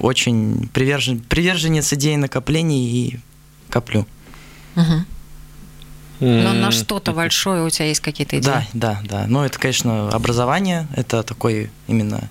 [0.00, 3.18] очень привержен, приверженец идеи накоплений и
[3.70, 4.06] коплю.
[4.76, 5.15] Угу.
[6.20, 8.50] Но на что-то большое у тебя есть какие-то идеи?
[8.50, 9.24] Да, да, да.
[9.28, 12.28] Ну, это, конечно, образование, это такой именно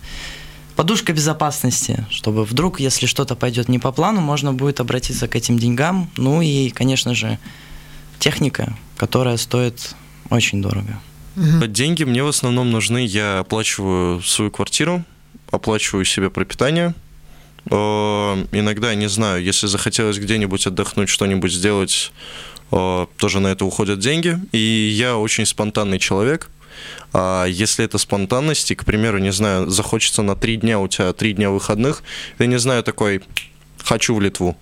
[0.76, 5.58] подушка безопасности, чтобы вдруг, если что-то пойдет не по плану, можно будет обратиться к этим
[5.58, 6.10] деньгам.
[6.18, 7.40] Ну и, конечно же,
[8.20, 9.96] техника, которая стоит
[10.30, 11.00] очень дорого.
[11.36, 11.68] Угу.
[11.68, 13.06] Деньги мне в основном нужны.
[13.06, 15.04] Я оплачиваю свою квартиру,
[15.52, 16.94] оплачиваю себе пропитание.
[17.70, 24.00] Э, иногда, не знаю, если захотелось где-нибудь отдохнуть, что-нибудь сделать, э, тоже на это уходят
[24.00, 24.40] деньги.
[24.52, 26.50] И я очень спонтанный человек.
[27.14, 31.14] А если это спонтанность, и, к примеру, не знаю, захочется на три дня, у тебя
[31.14, 32.04] три дня выходных,
[32.38, 33.22] ты, не знаю, такой,
[33.84, 34.58] хочу в Литву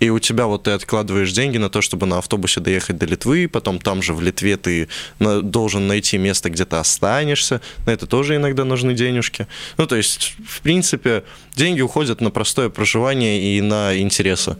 [0.00, 3.48] и у тебя вот ты откладываешь деньги на то, чтобы на автобусе доехать до Литвы,
[3.48, 8.36] потом там же в Литве ты должен найти место, где ты останешься, на это тоже
[8.36, 9.46] иногда нужны денежки.
[9.78, 14.56] Ну, то есть, в принципе, деньги уходят на простое проживание и на интересы.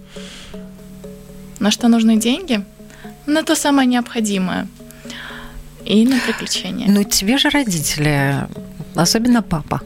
[1.59, 2.65] На что нужны деньги?
[3.27, 4.69] На то самое необходимое.
[5.85, 6.87] И на приключения.
[6.89, 8.35] Ну, тебе же родители,
[8.95, 9.81] особенно папа.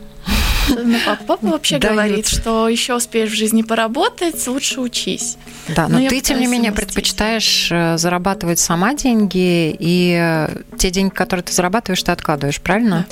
[0.66, 1.94] Особенно папа, папа вообще Дают.
[1.94, 5.36] говорит, что еще успеешь в жизни поработать, лучше учись.
[5.68, 6.94] Да, но, Но ты, тем не менее, совместить.
[6.94, 13.06] предпочитаешь э, зарабатывать сама деньги, и э, те деньги, которые ты зарабатываешь, ты откладываешь, правильно?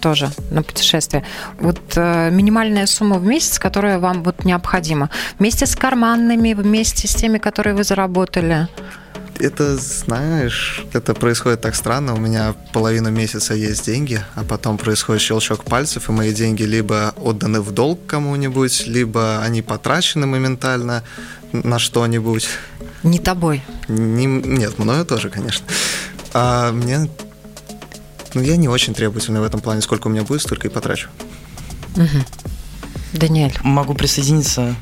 [0.00, 1.24] Тоже на путешествие.
[1.58, 5.10] Вот э, минимальная сумма в месяц, которая вам вот необходима.
[5.38, 8.68] Вместе с карманными, вместе с теми, которые вы заработали.
[9.38, 12.14] Это, знаешь, это происходит так странно.
[12.14, 17.14] У меня половину месяца есть деньги, а потом происходит щелчок пальцев, и мои деньги либо
[17.16, 21.02] отданы в долг кому-нибудь, либо они потрачены моментально
[21.52, 22.48] на что-нибудь.
[23.02, 23.62] Не тобой.
[23.88, 25.66] Не- нет, мною тоже, конечно.
[26.32, 27.08] А мне...
[28.34, 29.80] Ну, я не очень требовательный в этом плане.
[29.80, 31.08] Сколько у меня будет, столько и потрачу.
[31.96, 32.24] Мгм.
[33.12, 33.56] Даниэль.
[33.62, 34.74] Могу присоединиться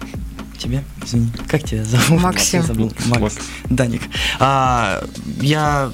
[0.55, 0.85] к тебе.
[1.05, 1.31] Извини.
[1.49, 2.23] Как тебя зовут?
[2.23, 2.61] Максим.
[2.61, 2.93] Я забыл.
[3.07, 3.39] Макс.
[3.71, 4.03] Даник.
[4.39, 5.03] А,
[5.41, 5.91] я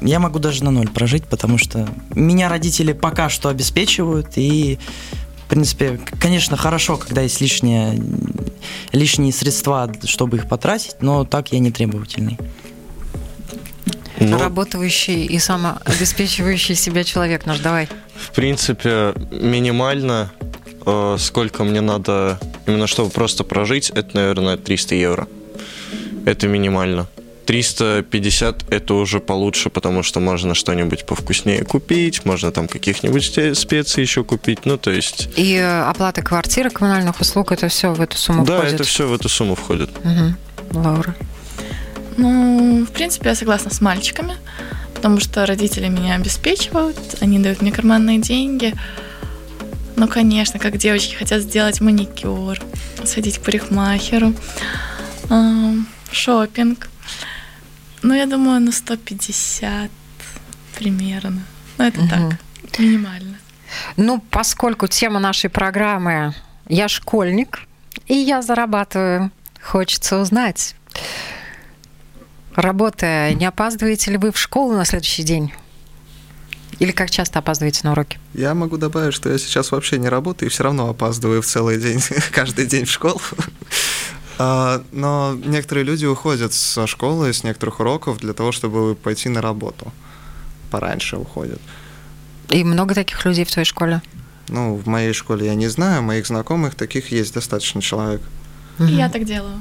[0.00, 4.78] я могу даже на ноль прожить, потому что меня родители пока что обеспечивают, и,
[5.46, 8.00] в принципе, конечно, хорошо, когда есть лишние,
[8.92, 12.38] лишние средства, чтобы их потратить, но так я не требовательный.
[14.18, 17.88] Ну, Работающий и самообеспечивающий себя человек наш, давай.
[18.14, 20.30] в принципе, минимально,
[20.86, 25.28] э, сколько мне надо, именно чтобы просто прожить, это, наверное, 300 евро.
[26.26, 27.08] Это минимально.
[27.46, 34.24] 350 это уже получше, потому что можно что-нибудь повкуснее купить, можно там каких-нибудь специй еще
[34.24, 35.28] купить, ну то есть...
[35.36, 38.74] И э, оплата квартиры, коммунальных услуг, это все в эту сумму да, входит?
[38.74, 39.90] это все в эту сумму входит.
[40.04, 40.36] Мгм.
[40.72, 41.14] Лаура.
[42.16, 44.36] Ну, в принципе, я согласна с мальчиками,
[44.94, 48.74] потому что родители меня обеспечивают, они дают мне карманные деньги.
[49.96, 52.58] Ну, конечно, как девочки хотят сделать маникюр,
[53.04, 54.34] сходить к парикмахеру,
[55.30, 56.88] ам, шопинг.
[58.02, 59.90] Ну, я думаю, на 150
[60.78, 61.42] примерно.
[61.78, 62.08] Ну, это Мгм.
[62.10, 63.38] так, минимально.
[63.96, 66.34] Ну, поскольку тема нашей программы
[66.68, 67.60] «Я школьник,
[68.06, 69.30] и я зарабатываю»,
[69.62, 70.74] хочется узнать,
[72.54, 75.52] работая, не опаздываете ли вы в школу на следующий день?
[76.78, 78.18] Или как часто опаздываете на уроки?
[78.34, 81.78] Я могу добавить, что я сейчас вообще не работаю и все равно опаздываю в целый
[81.80, 82.00] день,
[82.32, 83.20] каждый день в школу.
[84.38, 89.40] А, Но некоторые люди уходят со школы, с некоторых уроков для того, чтобы пойти на
[89.40, 89.92] работу.
[90.70, 91.60] Пораньше уходят.
[92.50, 94.02] И много таких людей в твоей школе?
[94.48, 98.20] Ну, в моей школе я не знаю, моих знакомых таких есть достаточно человек.
[98.80, 99.60] И я так делаю.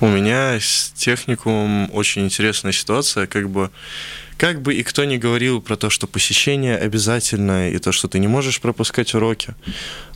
[0.00, 3.70] У меня с техникумом очень интересная ситуация, как бы
[4.38, 8.18] как бы и кто ни говорил про то, что посещение обязательное и то, что ты
[8.18, 9.54] не можешь пропускать уроки,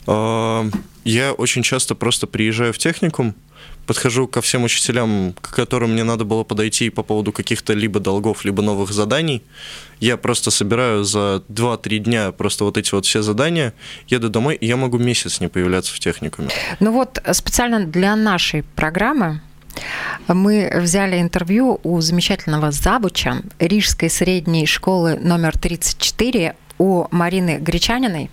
[0.07, 0.67] а,
[1.03, 3.35] я очень часто просто приезжаю в техникум,
[3.85, 8.45] подхожу ко всем учителям, к которым мне надо было подойти по поводу каких-то либо долгов,
[8.45, 9.43] либо новых заданий.
[9.99, 13.75] Я просто собираю за 2-3 дня просто вот эти вот все задания,
[14.07, 16.49] еду домой, и я могу месяц не появляться в техникуме.
[16.79, 19.41] Ну вот специально для нашей программы
[20.27, 28.29] мы взяли интервью у замечательного завуча Рижской средней школы номер 34 у Марины Гречаниной.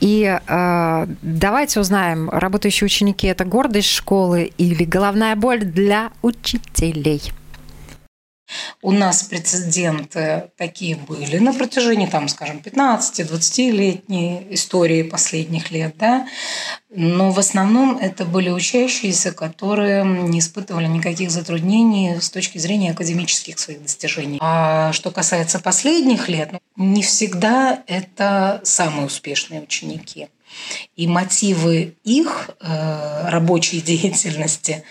[0.00, 7.20] И э, давайте узнаем, работающие ученики это гордость школы или головная боль для учителей.
[8.80, 16.26] У нас прецеденты такие были на протяжении, там, скажем, 15-20-летней истории последних лет, да,
[16.90, 23.58] но в основном это были учащиеся, которые не испытывали никаких затруднений с точки зрения академических
[23.58, 24.38] своих достижений.
[24.40, 30.28] А что касается последних лет, ну, не всегда это самые успешные ученики.
[30.96, 34.84] И мотивы их э, рабочей деятельности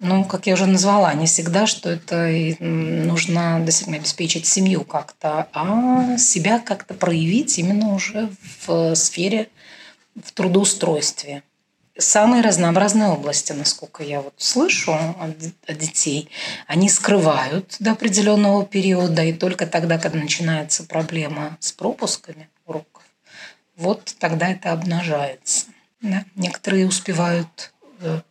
[0.00, 2.28] ну, как я уже назвала, не всегда, что это
[2.60, 8.28] нужно действительно обеспечить семью как-то, а себя как-то проявить именно уже
[8.66, 9.48] в сфере,
[10.14, 11.42] в трудоустройстве.
[11.96, 16.28] Самые разнообразные области, насколько я вот слышу от, детей,
[16.66, 23.04] они скрывают до определенного периода, и только тогда, когда начинается проблема с пропусками уроков,
[23.76, 25.66] вот тогда это обнажается.
[26.00, 26.24] Да?
[26.34, 27.73] Некоторые успевают э,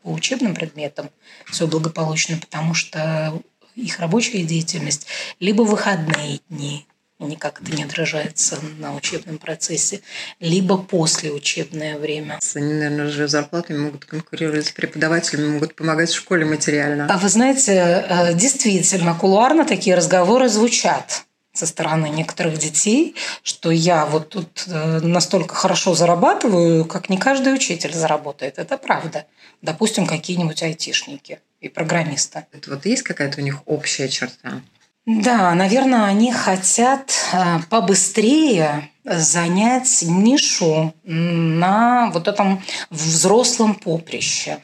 [0.02, 1.10] по учебным предметам
[1.46, 3.42] все благополучно, потому что
[3.76, 5.08] их рабочая деятельность
[5.40, 6.86] либо выходные дни,
[7.20, 10.02] никак это не отражается на учебном процессе,
[10.40, 12.40] либо после учебное время.
[12.56, 17.08] Они, наверное, уже зарплатами могут конкурировать с преподавателями, могут помогать в школе материально.
[17.10, 21.24] А вы знаете, э, действительно, кулуарно такие разговоры звучат.
[21.54, 27.54] Со стороны некоторых детей, что я вот тут э, настолько хорошо зарабатываю, как не каждый
[27.54, 28.58] учитель заработает.
[28.58, 29.26] Это правда.
[29.62, 32.48] Допустим, какие-нибудь айтишники и программисты.
[32.52, 34.62] Это вот есть какая-то у них общая черта?
[35.06, 44.60] Да, наверное, они хотят э, побыстрее занять нишу на вот этом взрослом поприще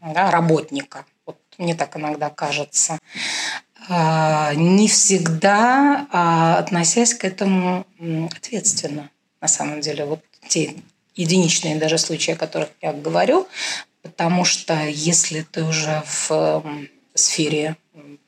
[0.00, 1.06] да, работника.
[1.24, 2.98] Вот мне так иногда кажется.
[3.88, 7.86] А, не всегда а, относясь к этому
[8.34, 9.10] ответственно,
[9.40, 10.04] на самом деле.
[10.04, 10.74] Вот те
[11.14, 13.46] единичные даже случаи, о которых я говорю,
[14.02, 16.62] потому что если ты уже в
[17.14, 17.76] сфере,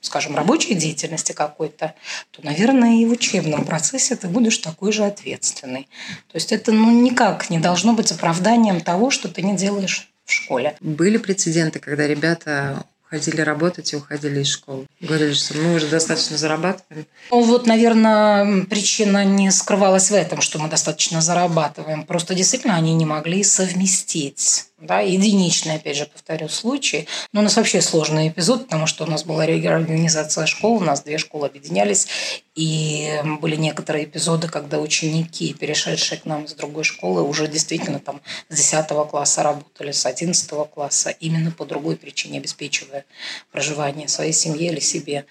[0.00, 1.94] скажем, рабочей деятельности какой-то,
[2.30, 5.88] то, наверное, и в учебном процессе ты будешь такой же ответственный.
[6.28, 10.32] То есть это ну, никак не должно быть оправданием того, что ты не делаешь в
[10.32, 10.76] школе.
[10.80, 14.86] Были прецеденты, когда ребята ходили работать и уходили из школы.
[15.00, 17.06] Говорили, что мы уже достаточно зарабатываем.
[17.30, 22.04] Ну, вот, наверное, причина не скрывалась в этом, что мы достаточно зарабатываем.
[22.04, 27.08] Просто действительно они не могли совместить да, единичный, опять же, повторю, случай.
[27.32, 31.02] Но у нас вообще сложный эпизод, потому что у нас была реорганизация школ, у нас
[31.02, 32.06] две школы объединялись,
[32.54, 38.20] и были некоторые эпизоды, когда ученики, перешедшие к нам из другой школы, уже действительно там
[38.48, 43.04] с 10 класса работали, с 11 класса, именно по другой причине, обеспечивая
[43.50, 45.26] проживание своей семье или себе.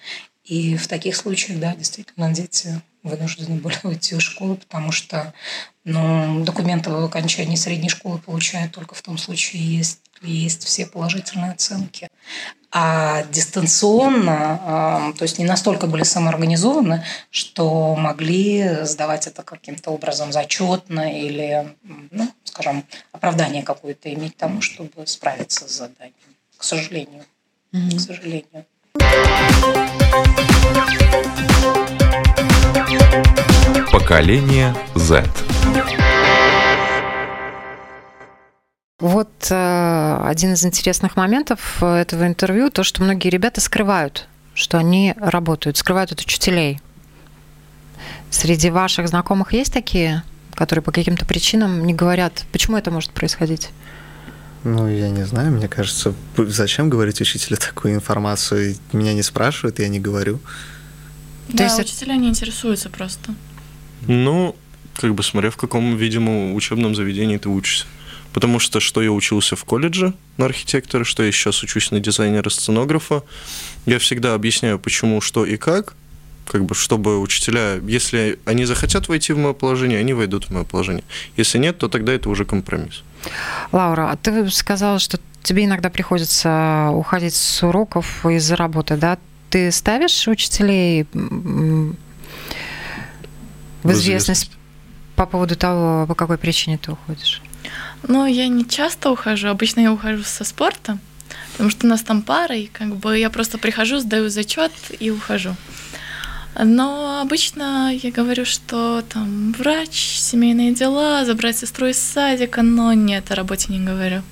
[0.48, 5.34] И в таких случаях, да, действительно, дети вынуждены были уйти из школы, потому что
[5.84, 11.52] ну, документы об окончании средней школы получают только в том случае, есть есть все положительные
[11.52, 12.08] оценки.
[12.72, 20.32] А дистанционно, а, то есть не настолько были самоорганизованы, что могли сдавать это каким-то образом
[20.32, 21.76] зачетно или,
[22.12, 26.14] ну, скажем, оправдание какое-то иметь тому, чтобы справиться с заданием.
[26.58, 27.26] К сожалению.
[27.72, 27.96] Mm-hmm.
[27.96, 28.66] К сожалению.
[33.92, 35.26] Поколение Z.
[39.00, 45.14] Вот э, один из интересных моментов этого интервью, то, что многие ребята скрывают, что они
[45.18, 46.80] работают, скрывают от учителей.
[48.32, 50.24] Среди ваших знакомых есть такие,
[50.56, 53.70] которые по каким-то причинам не говорят, почему это может происходить?
[54.68, 58.76] Ну, я не знаю, мне кажется, зачем говорить учителю такую информацию?
[58.92, 60.40] Меня не спрашивают, я не говорю.
[61.48, 63.34] Да, есть учителя не интересуются просто.
[64.08, 64.58] Ну,
[64.96, 67.86] как бы смотря в каком, видимо, учебном заведении ты учишься.
[68.34, 73.24] Потому что что я учился в колледже на архитектора, что я сейчас учусь на дизайнера-сценографа,
[73.86, 75.96] я всегда объясняю, почему, что и как,
[76.46, 80.66] как бы, чтобы учителя, если они захотят войти в мое положение, они войдут в мое
[80.66, 81.06] положение.
[81.38, 83.04] Если нет, то тогда это уже компромисс.
[83.72, 89.18] Лаура, а ты сказала, что тебе иногда приходится уходить с уроков из-за работы, да?
[89.50, 91.96] Ты ставишь учителей в
[93.92, 94.52] известность
[95.16, 97.42] по поводу того, по какой причине ты уходишь?
[98.04, 99.48] Ну, я не часто ухожу.
[99.48, 100.98] Обычно я ухожу со спорта,
[101.54, 105.10] потому что у нас там пара, и как бы я просто прихожу, сдаю зачет и
[105.10, 105.56] ухожу.
[106.60, 113.32] Но обычно я говорю, что там врач, семейные дела, забрать сестру из садика, но нет,
[113.32, 114.24] о работе не говорю.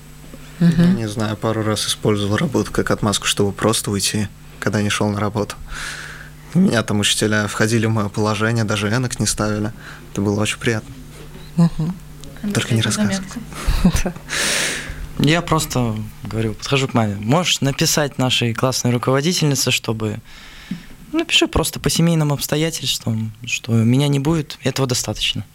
[0.60, 0.84] Угу.
[0.98, 5.20] не знаю, пару раз использовал работу как отмазку, чтобы просто уйти, когда не шел на
[5.20, 5.56] работу.
[6.54, 9.74] Меня там учителя входили в мое положение, даже энок не ставили.
[10.12, 10.96] Это было очень приятно.
[11.58, 11.94] Угу.
[12.54, 13.20] Только не рассказывай.
[15.20, 17.16] Я просто говорю, подхожу к маме.
[17.16, 20.20] Можешь написать нашей классной руководительнице, чтобы
[21.16, 25.46] напиши просто по семейным обстоятельствам, что меня не будет, этого достаточно.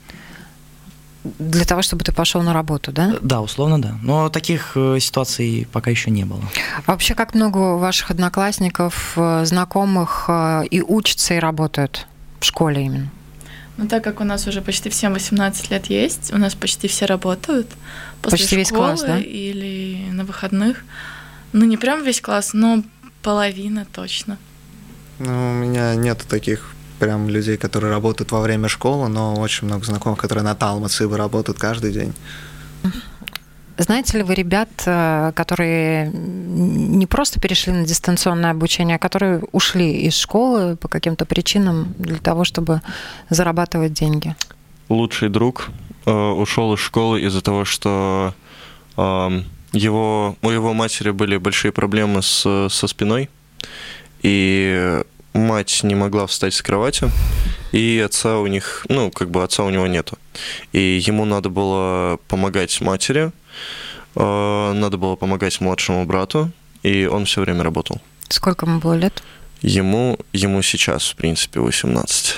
[1.23, 3.17] Для того, чтобы ты пошел на работу, да?
[3.21, 3.99] Да, условно, да.
[4.03, 6.43] Но таких э, ситуаций пока еще не было.
[6.87, 12.07] А вообще, как много ваших одноклассников, э, знакомых э, и учатся, и работают
[12.41, 13.11] в школе именно?
[13.77, 17.05] Ну, так как у нас уже почти всем 18 лет есть, у нас почти все
[17.05, 17.69] работают
[18.23, 19.19] после почти весь школы класс, да?
[19.19, 20.85] или на выходных.
[21.53, 22.83] Ну, не прям весь класс, но
[23.23, 24.39] половина точно.
[25.21, 29.85] Ну, у меня нет таких прям людей, которые работают во время школы, но очень много
[29.85, 32.15] знакомых, которые на Талмацибе работают каждый день.
[33.77, 40.03] Знаете ли вы ребят, э, которые не просто перешли на дистанционное обучение, а которые ушли
[40.03, 42.83] из школы по каким-то причинам для того, чтобы
[43.31, 44.35] зарабатывать деньги?
[44.89, 45.71] Лучший друг
[46.05, 48.35] э, ушел из школы из-за того, что
[48.97, 49.43] э,
[49.73, 53.31] его, у его матери были большие проблемы с, со спиной,
[54.23, 55.03] и
[55.33, 57.11] мать не могла встать с кровати,
[57.73, 60.19] и отца у них, ну, как бы отца у него нету.
[60.73, 63.33] И ему надо было помогать матери,
[64.17, 66.51] э, надо было помогать младшему брату,
[66.83, 68.01] и он все время работал.
[68.29, 69.23] Сколько ему было лет?
[69.63, 72.37] Ему, ему сейчас, в принципе, 18.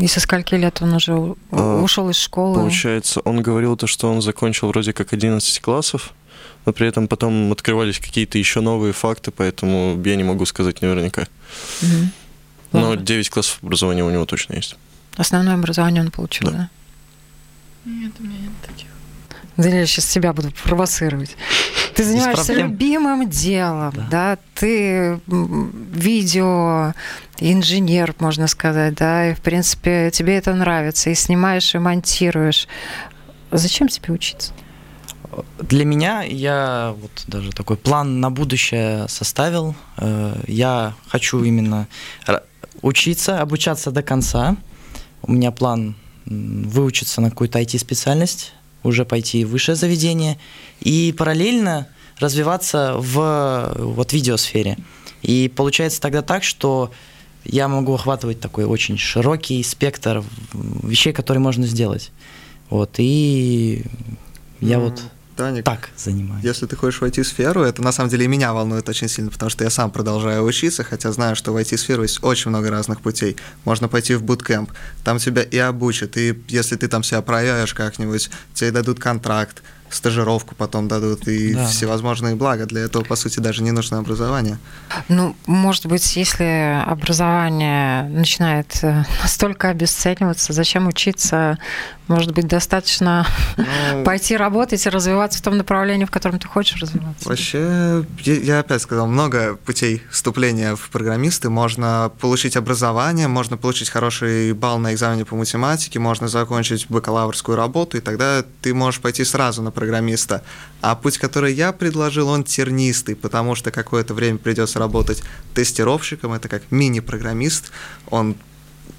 [0.00, 2.54] И со скольки лет он уже а, ушел из школы?
[2.54, 6.14] Получается, он говорил то, что он закончил вроде как 11 классов,
[6.64, 11.26] но при этом потом открывались какие-то еще новые факты, поэтому я не могу сказать наверняка.
[11.82, 12.10] Угу.
[12.72, 14.76] Но 9 классов образования у него точно есть.
[15.16, 16.52] Основное образование он получил, да?
[16.52, 16.70] да?
[17.84, 18.88] Нет, у меня нет таких.
[19.56, 21.36] Да я сейчас себя буду провоцировать.
[21.94, 24.06] Ты занимаешься любимым делом, да.
[24.08, 26.94] да, ты видео
[27.40, 32.68] инженер, можно сказать, да, и в принципе тебе это нравится, и снимаешь, и монтируешь.
[33.50, 34.52] Зачем тебе учиться?
[35.60, 39.74] Для меня я вот даже такой план на будущее составил.
[39.96, 41.88] Э, я хочу именно
[42.82, 44.56] учиться, обучаться до конца.
[45.22, 50.38] У меня план выучиться на какую-то IT-специальность, уже пойти в высшее заведение
[50.80, 54.76] и параллельно развиваться в вот, видеосфере.
[55.22, 56.92] И получается тогда так, что
[57.44, 60.22] я могу охватывать такой очень широкий спектр
[60.52, 62.10] вещей, которые можно сделать.
[62.70, 63.84] Вот, и
[64.60, 64.80] я mm.
[64.80, 65.02] вот
[65.38, 66.44] Таник, так занимаюсь.
[66.44, 69.50] Если ты хочешь в IT-сферу, это на самом деле и меня волнует очень сильно, потому
[69.50, 73.36] что я сам продолжаю учиться, хотя знаю, что в IT-сферу есть очень много разных путей.
[73.64, 74.72] Можно пойти в буткемп,
[75.04, 80.54] там тебя и обучат, и если ты там себя проявишь как-нибудь, тебе дадут контракт, стажировку
[80.54, 81.66] потом дадут и да.
[81.66, 82.66] всевозможные блага.
[82.66, 84.58] Для этого, по сути, даже не нужно образование.
[85.08, 91.58] Ну, может быть, если образование начинает э, настолько обесцениваться, зачем учиться?
[92.08, 93.26] Может быть, достаточно
[93.56, 93.64] ну,
[94.04, 97.28] пойти работать и развиваться в том направлении, в котором ты хочешь развиваться?
[97.28, 101.50] Вообще, я опять сказал, много путей вступления в программисты.
[101.50, 107.98] Можно получить образование, можно получить хороший балл на экзамене по математике, можно закончить бакалаврскую работу,
[107.98, 110.42] и тогда ты можешь пойти сразу на программиста.
[110.80, 115.22] А путь, который я предложил, он тернистый, потому что какое-то время придется работать
[115.54, 117.70] тестировщиком, это как мини-программист,
[118.10, 118.34] он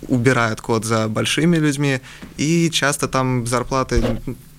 [0.08, 2.00] убирает код за большими людьми,
[2.38, 4.02] и часто там зарплаты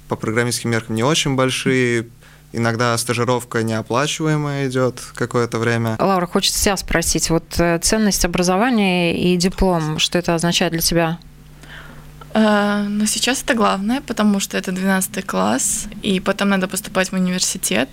[0.08, 2.06] по программистским меркам не очень большие,
[2.52, 5.96] Иногда стажировка неоплачиваемая идет какое-то время.
[6.00, 11.18] Лаура, хочется тебя спросить, вот э, ценность образования и диплом, что это означает для тебя?
[12.34, 17.14] Э, но сейчас это главное, потому что это 12 класс, и потом надо поступать в
[17.14, 17.88] университет.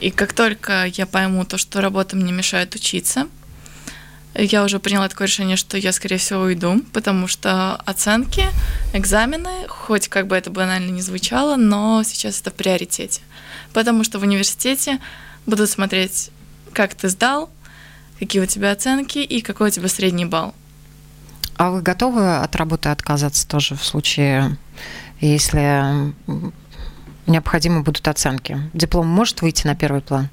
[0.00, 3.26] И как только я пойму то, что работа мне мешает учиться,
[4.34, 8.46] я уже приняла такое решение, что я, скорее всего, уйду, потому что оценки,
[8.92, 13.22] экзамены, хоть как бы это банально не звучало, но сейчас это в приоритете.
[13.72, 15.00] Потому что в университете
[15.46, 16.30] будут смотреть,
[16.72, 17.50] как ты сдал,
[18.20, 20.54] какие у тебя оценки и какой у тебя средний балл.
[21.60, 24.56] А вы готовы от работы отказаться тоже в случае,
[25.20, 26.14] если
[27.26, 28.58] необходимы будут оценки?
[28.72, 30.30] Диплом может выйти на первый план?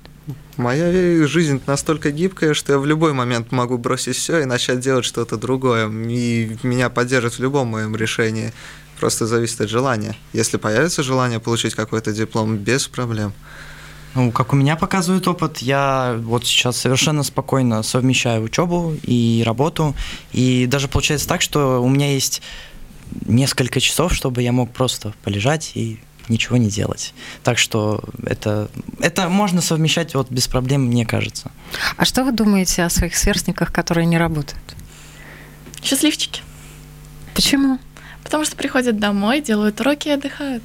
[0.55, 5.03] Моя жизнь настолько гибкая, что я в любой момент могу бросить все и начать делать
[5.03, 5.89] что-то другое.
[5.89, 8.53] И меня поддержат в любом моем решении.
[8.97, 10.15] Просто зависит от желания.
[10.31, 13.33] Если появится желание получить какой-то диплом, без проблем.
[14.15, 19.95] Ну, как у меня показывает опыт, я вот сейчас совершенно спокойно совмещаю учебу и работу.
[20.31, 22.41] И даже получается так, что у меня есть
[23.25, 25.99] несколько часов, чтобы я мог просто полежать и
[26.29, 27.13] ничего не делать.
[27.43, 31.51] Так что это, это можно совмещать вот без проблем, мне кажется.
[31.95, 34.75] А что вы думаете о своих сверстниках, которые не работают?
[35.81, 36.41] Счастливчики.
[37.33, 37.79] Почему?
[38.23, 40.63] Потому что приходят домой, делают уроки и отдыхают.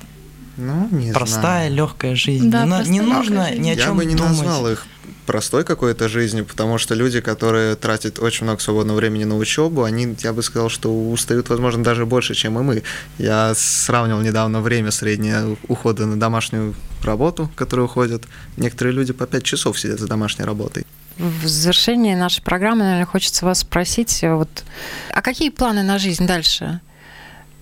[0.57, 1.75] Ну, не Простая, знаю.
[1.75, 2.51] легкая жизнь.
[2.51, 3.63] Да, не, не нужно жизнь.
[3.63, 4.33] ни о чем Я бы не думать.
[4.33, 4.87] назвал их
[5.27, 10.17] простой какой-то жизнью, потому что люди, которые тратят очень много свободного времени на учебу, они,
[10.23, 12.83] я бы сказал, что устают, возможно, даже больше, чем и мы.
[13.19, 18.25] Я сравнивал недавно время среднее ухода на домашнюю работу, которые уходят.
[18.57, 20.87] Некоторые люди по 5 часов сидят за домашней работой.
[21.19, 24.65] В завершении нашей программы, наверное, хочется вас спросить, вот,
[25.11, 26.81] а какие планы на жизнь дальше?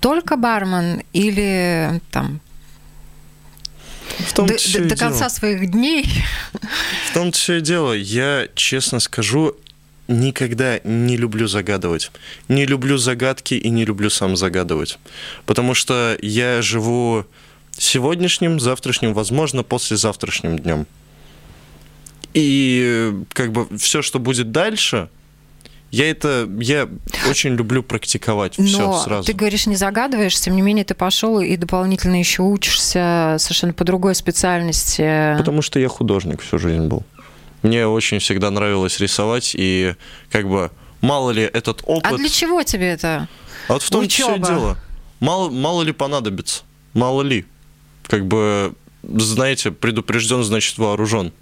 [0.00, 2.40] Только бармен или там
[4.26, 6.06] в том до, до, до конца своих дней.
[7.10, 7.92] В том-то все и дело.
[7.92, 9.56] Я, честно скажу,
[10.08, 12.10] никогда не люблю загадывать.
[12.48, 14.98] Не люблю загадки и не люблю сам загадывать.
[15.46, 17.24] Потому что я живу
[17.72, 20.86] сегодняшним, завтрашним, возможно, послезавтрашним днем.
[22.34, 25.08] И как бы все, что будет дальше,
[25.90, 26.88] я это, я
[27.28, 29.26] очень люблю практиковать Но все сразу.
[29.26, 33.84] ты говоришь, не загадываешь, тем не менее ты пошел и дополнительно еще учишься совершенно по
[33.84, 35.36] другой специальности.
[35.36, 37.02] Потому что я художник всю жизнь был.
[37.62, 39.94] Мне очень всегда нравилось рисовать, и
[40.30, 40.70] как бы
[41.00, 42.12] мало ли этот опыт...
[42.12, 43.28] А для чего тебе это?
[43.68, 44.78] А вот в том все дело.
[45.18, 46.62] Мало, мало ли понадобится.
[46.94, 47.44] Мало ли.
[48.06, 51.32] Как бы, знаете, предупрежден, значит вооружен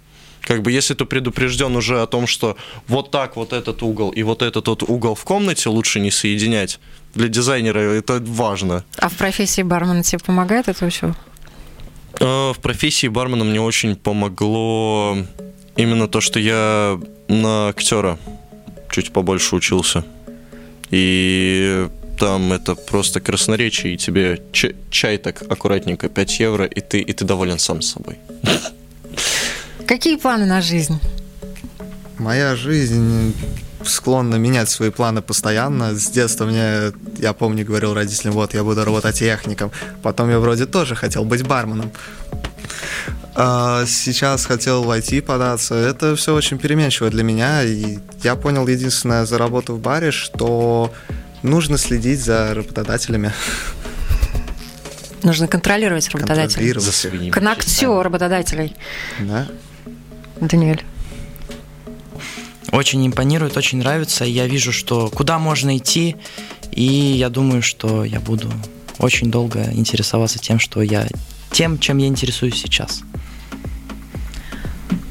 [0.49, 4.23] как бы если ты предупрежден уже о том, что вот так вот этот угол и
[4.23, 6.79] вот этот вот угол в комнате лучше не соединять,
[7.13, 8.83] для дизайнера это важно.
[8.97, 11.13] А в профессии бармена тебе помогает это еще?
[12.19, 15.17] В профессии бармена мне очень помогло
[15.75, 18.17] именно то, что я на актера
[18.89, 20.03] чуть побольше учился.
[20.89, 21.87] И
[22.17, 24.41] там это просто красноречие, и тебе
[24.89, 28.17] чай так аккуратненько 5 евро, и ты, и ты доволен сам собой.
[29.89, 30.99] Какие планы на жизнь?
[32.19, 33.33] Моя жизнь
[33.83, 35.95] склонна менять свои планы постоянно.
[35.95, 39.71] С детства мне, я помню, говорил родителям, вот, я буду работать техником.
[40.03, 41.91] Потом я вроде тоже хотел быть барменом.
[43.33, 45.73] А сейчас хотел в IT податься.
[45.73, 47.63] Это все очень переменчиво для меня.
[47.63, 50.93] И я понял единственное за работу в баре, что
[51.41, 53.33] нужно следить за работодателями.
[55.23, 56.73] Нужно контролировать работодателей.
[56.73, 57.31] Контролировать.
[57.31, 58.75] К ногтю работодателей.
[59.21, 59.47] Да.
[60.41, 60.83] Даниэль.
[62.71, 64.25] Очень импонирует, очень нравится.
[64.25, 66.15] Я вижу, что куда можно идти,
[66.71, 68.51] и я думаю, что я буду
[68.99, 71.07] очень долго интересоваться тем, что я
[71.51, 73.01] тем, чем я интересуюсь сейчас.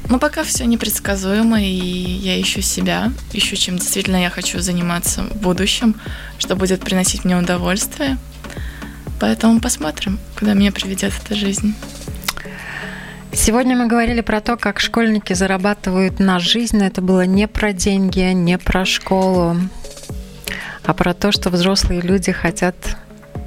[0.07, 5.35] Ну, пока все непредсказуемо, и я ищу себя, ищу, чем действительно я хочу заниматься в
[5.37, 5.95] будущем,
[6.39, 8.17] что будет приносить мне удовольствие.
[9.19, 11.75] Поэтому посмотрим, куда меня приведет эта жизнь.
[13.31, 16.83] Сегодня мы говорили про то, как школьники зарабатывают на жизнь.
[16.83, 19.55] Это было не про деньги, не про школу,
[20.83, 22.75] а про то, что взрослые люди хотят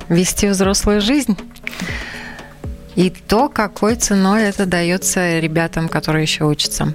[0.09, 1.37] вести взрослую жизнь.
[2.95, 6.95] И то, какой ценой это дается ребятам, которые еще учатся.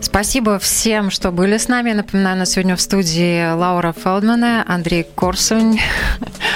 [0.00, 1.92] Спасибо всем, что были с нами.
[1.92, 5.80] Напоминаю, на сегодня в студии Лаура Фелдмана, Андрей Корсунь,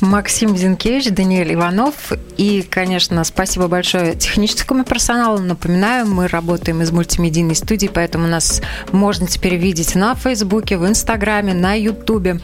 [0.00, 2.12] Максим Зинкевич, Даниэль Иванов.
[2.36, 5.38] И, конечно, спасибо большое техническому персоналу.
[5.38, 8.62] Напоминаю, мы работаем из мультимедийной студии, поэтому нас
[8.92, 12.40] можно теперь видеть на Фейсбуке, в Инстаграме, на Ютубе.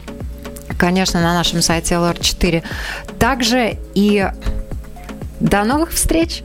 [0.77, 2.63] Конечно, на нашем сайте LR4.
[3.19, 4.27] Также и
[5.39, 6.43] до новых встреч!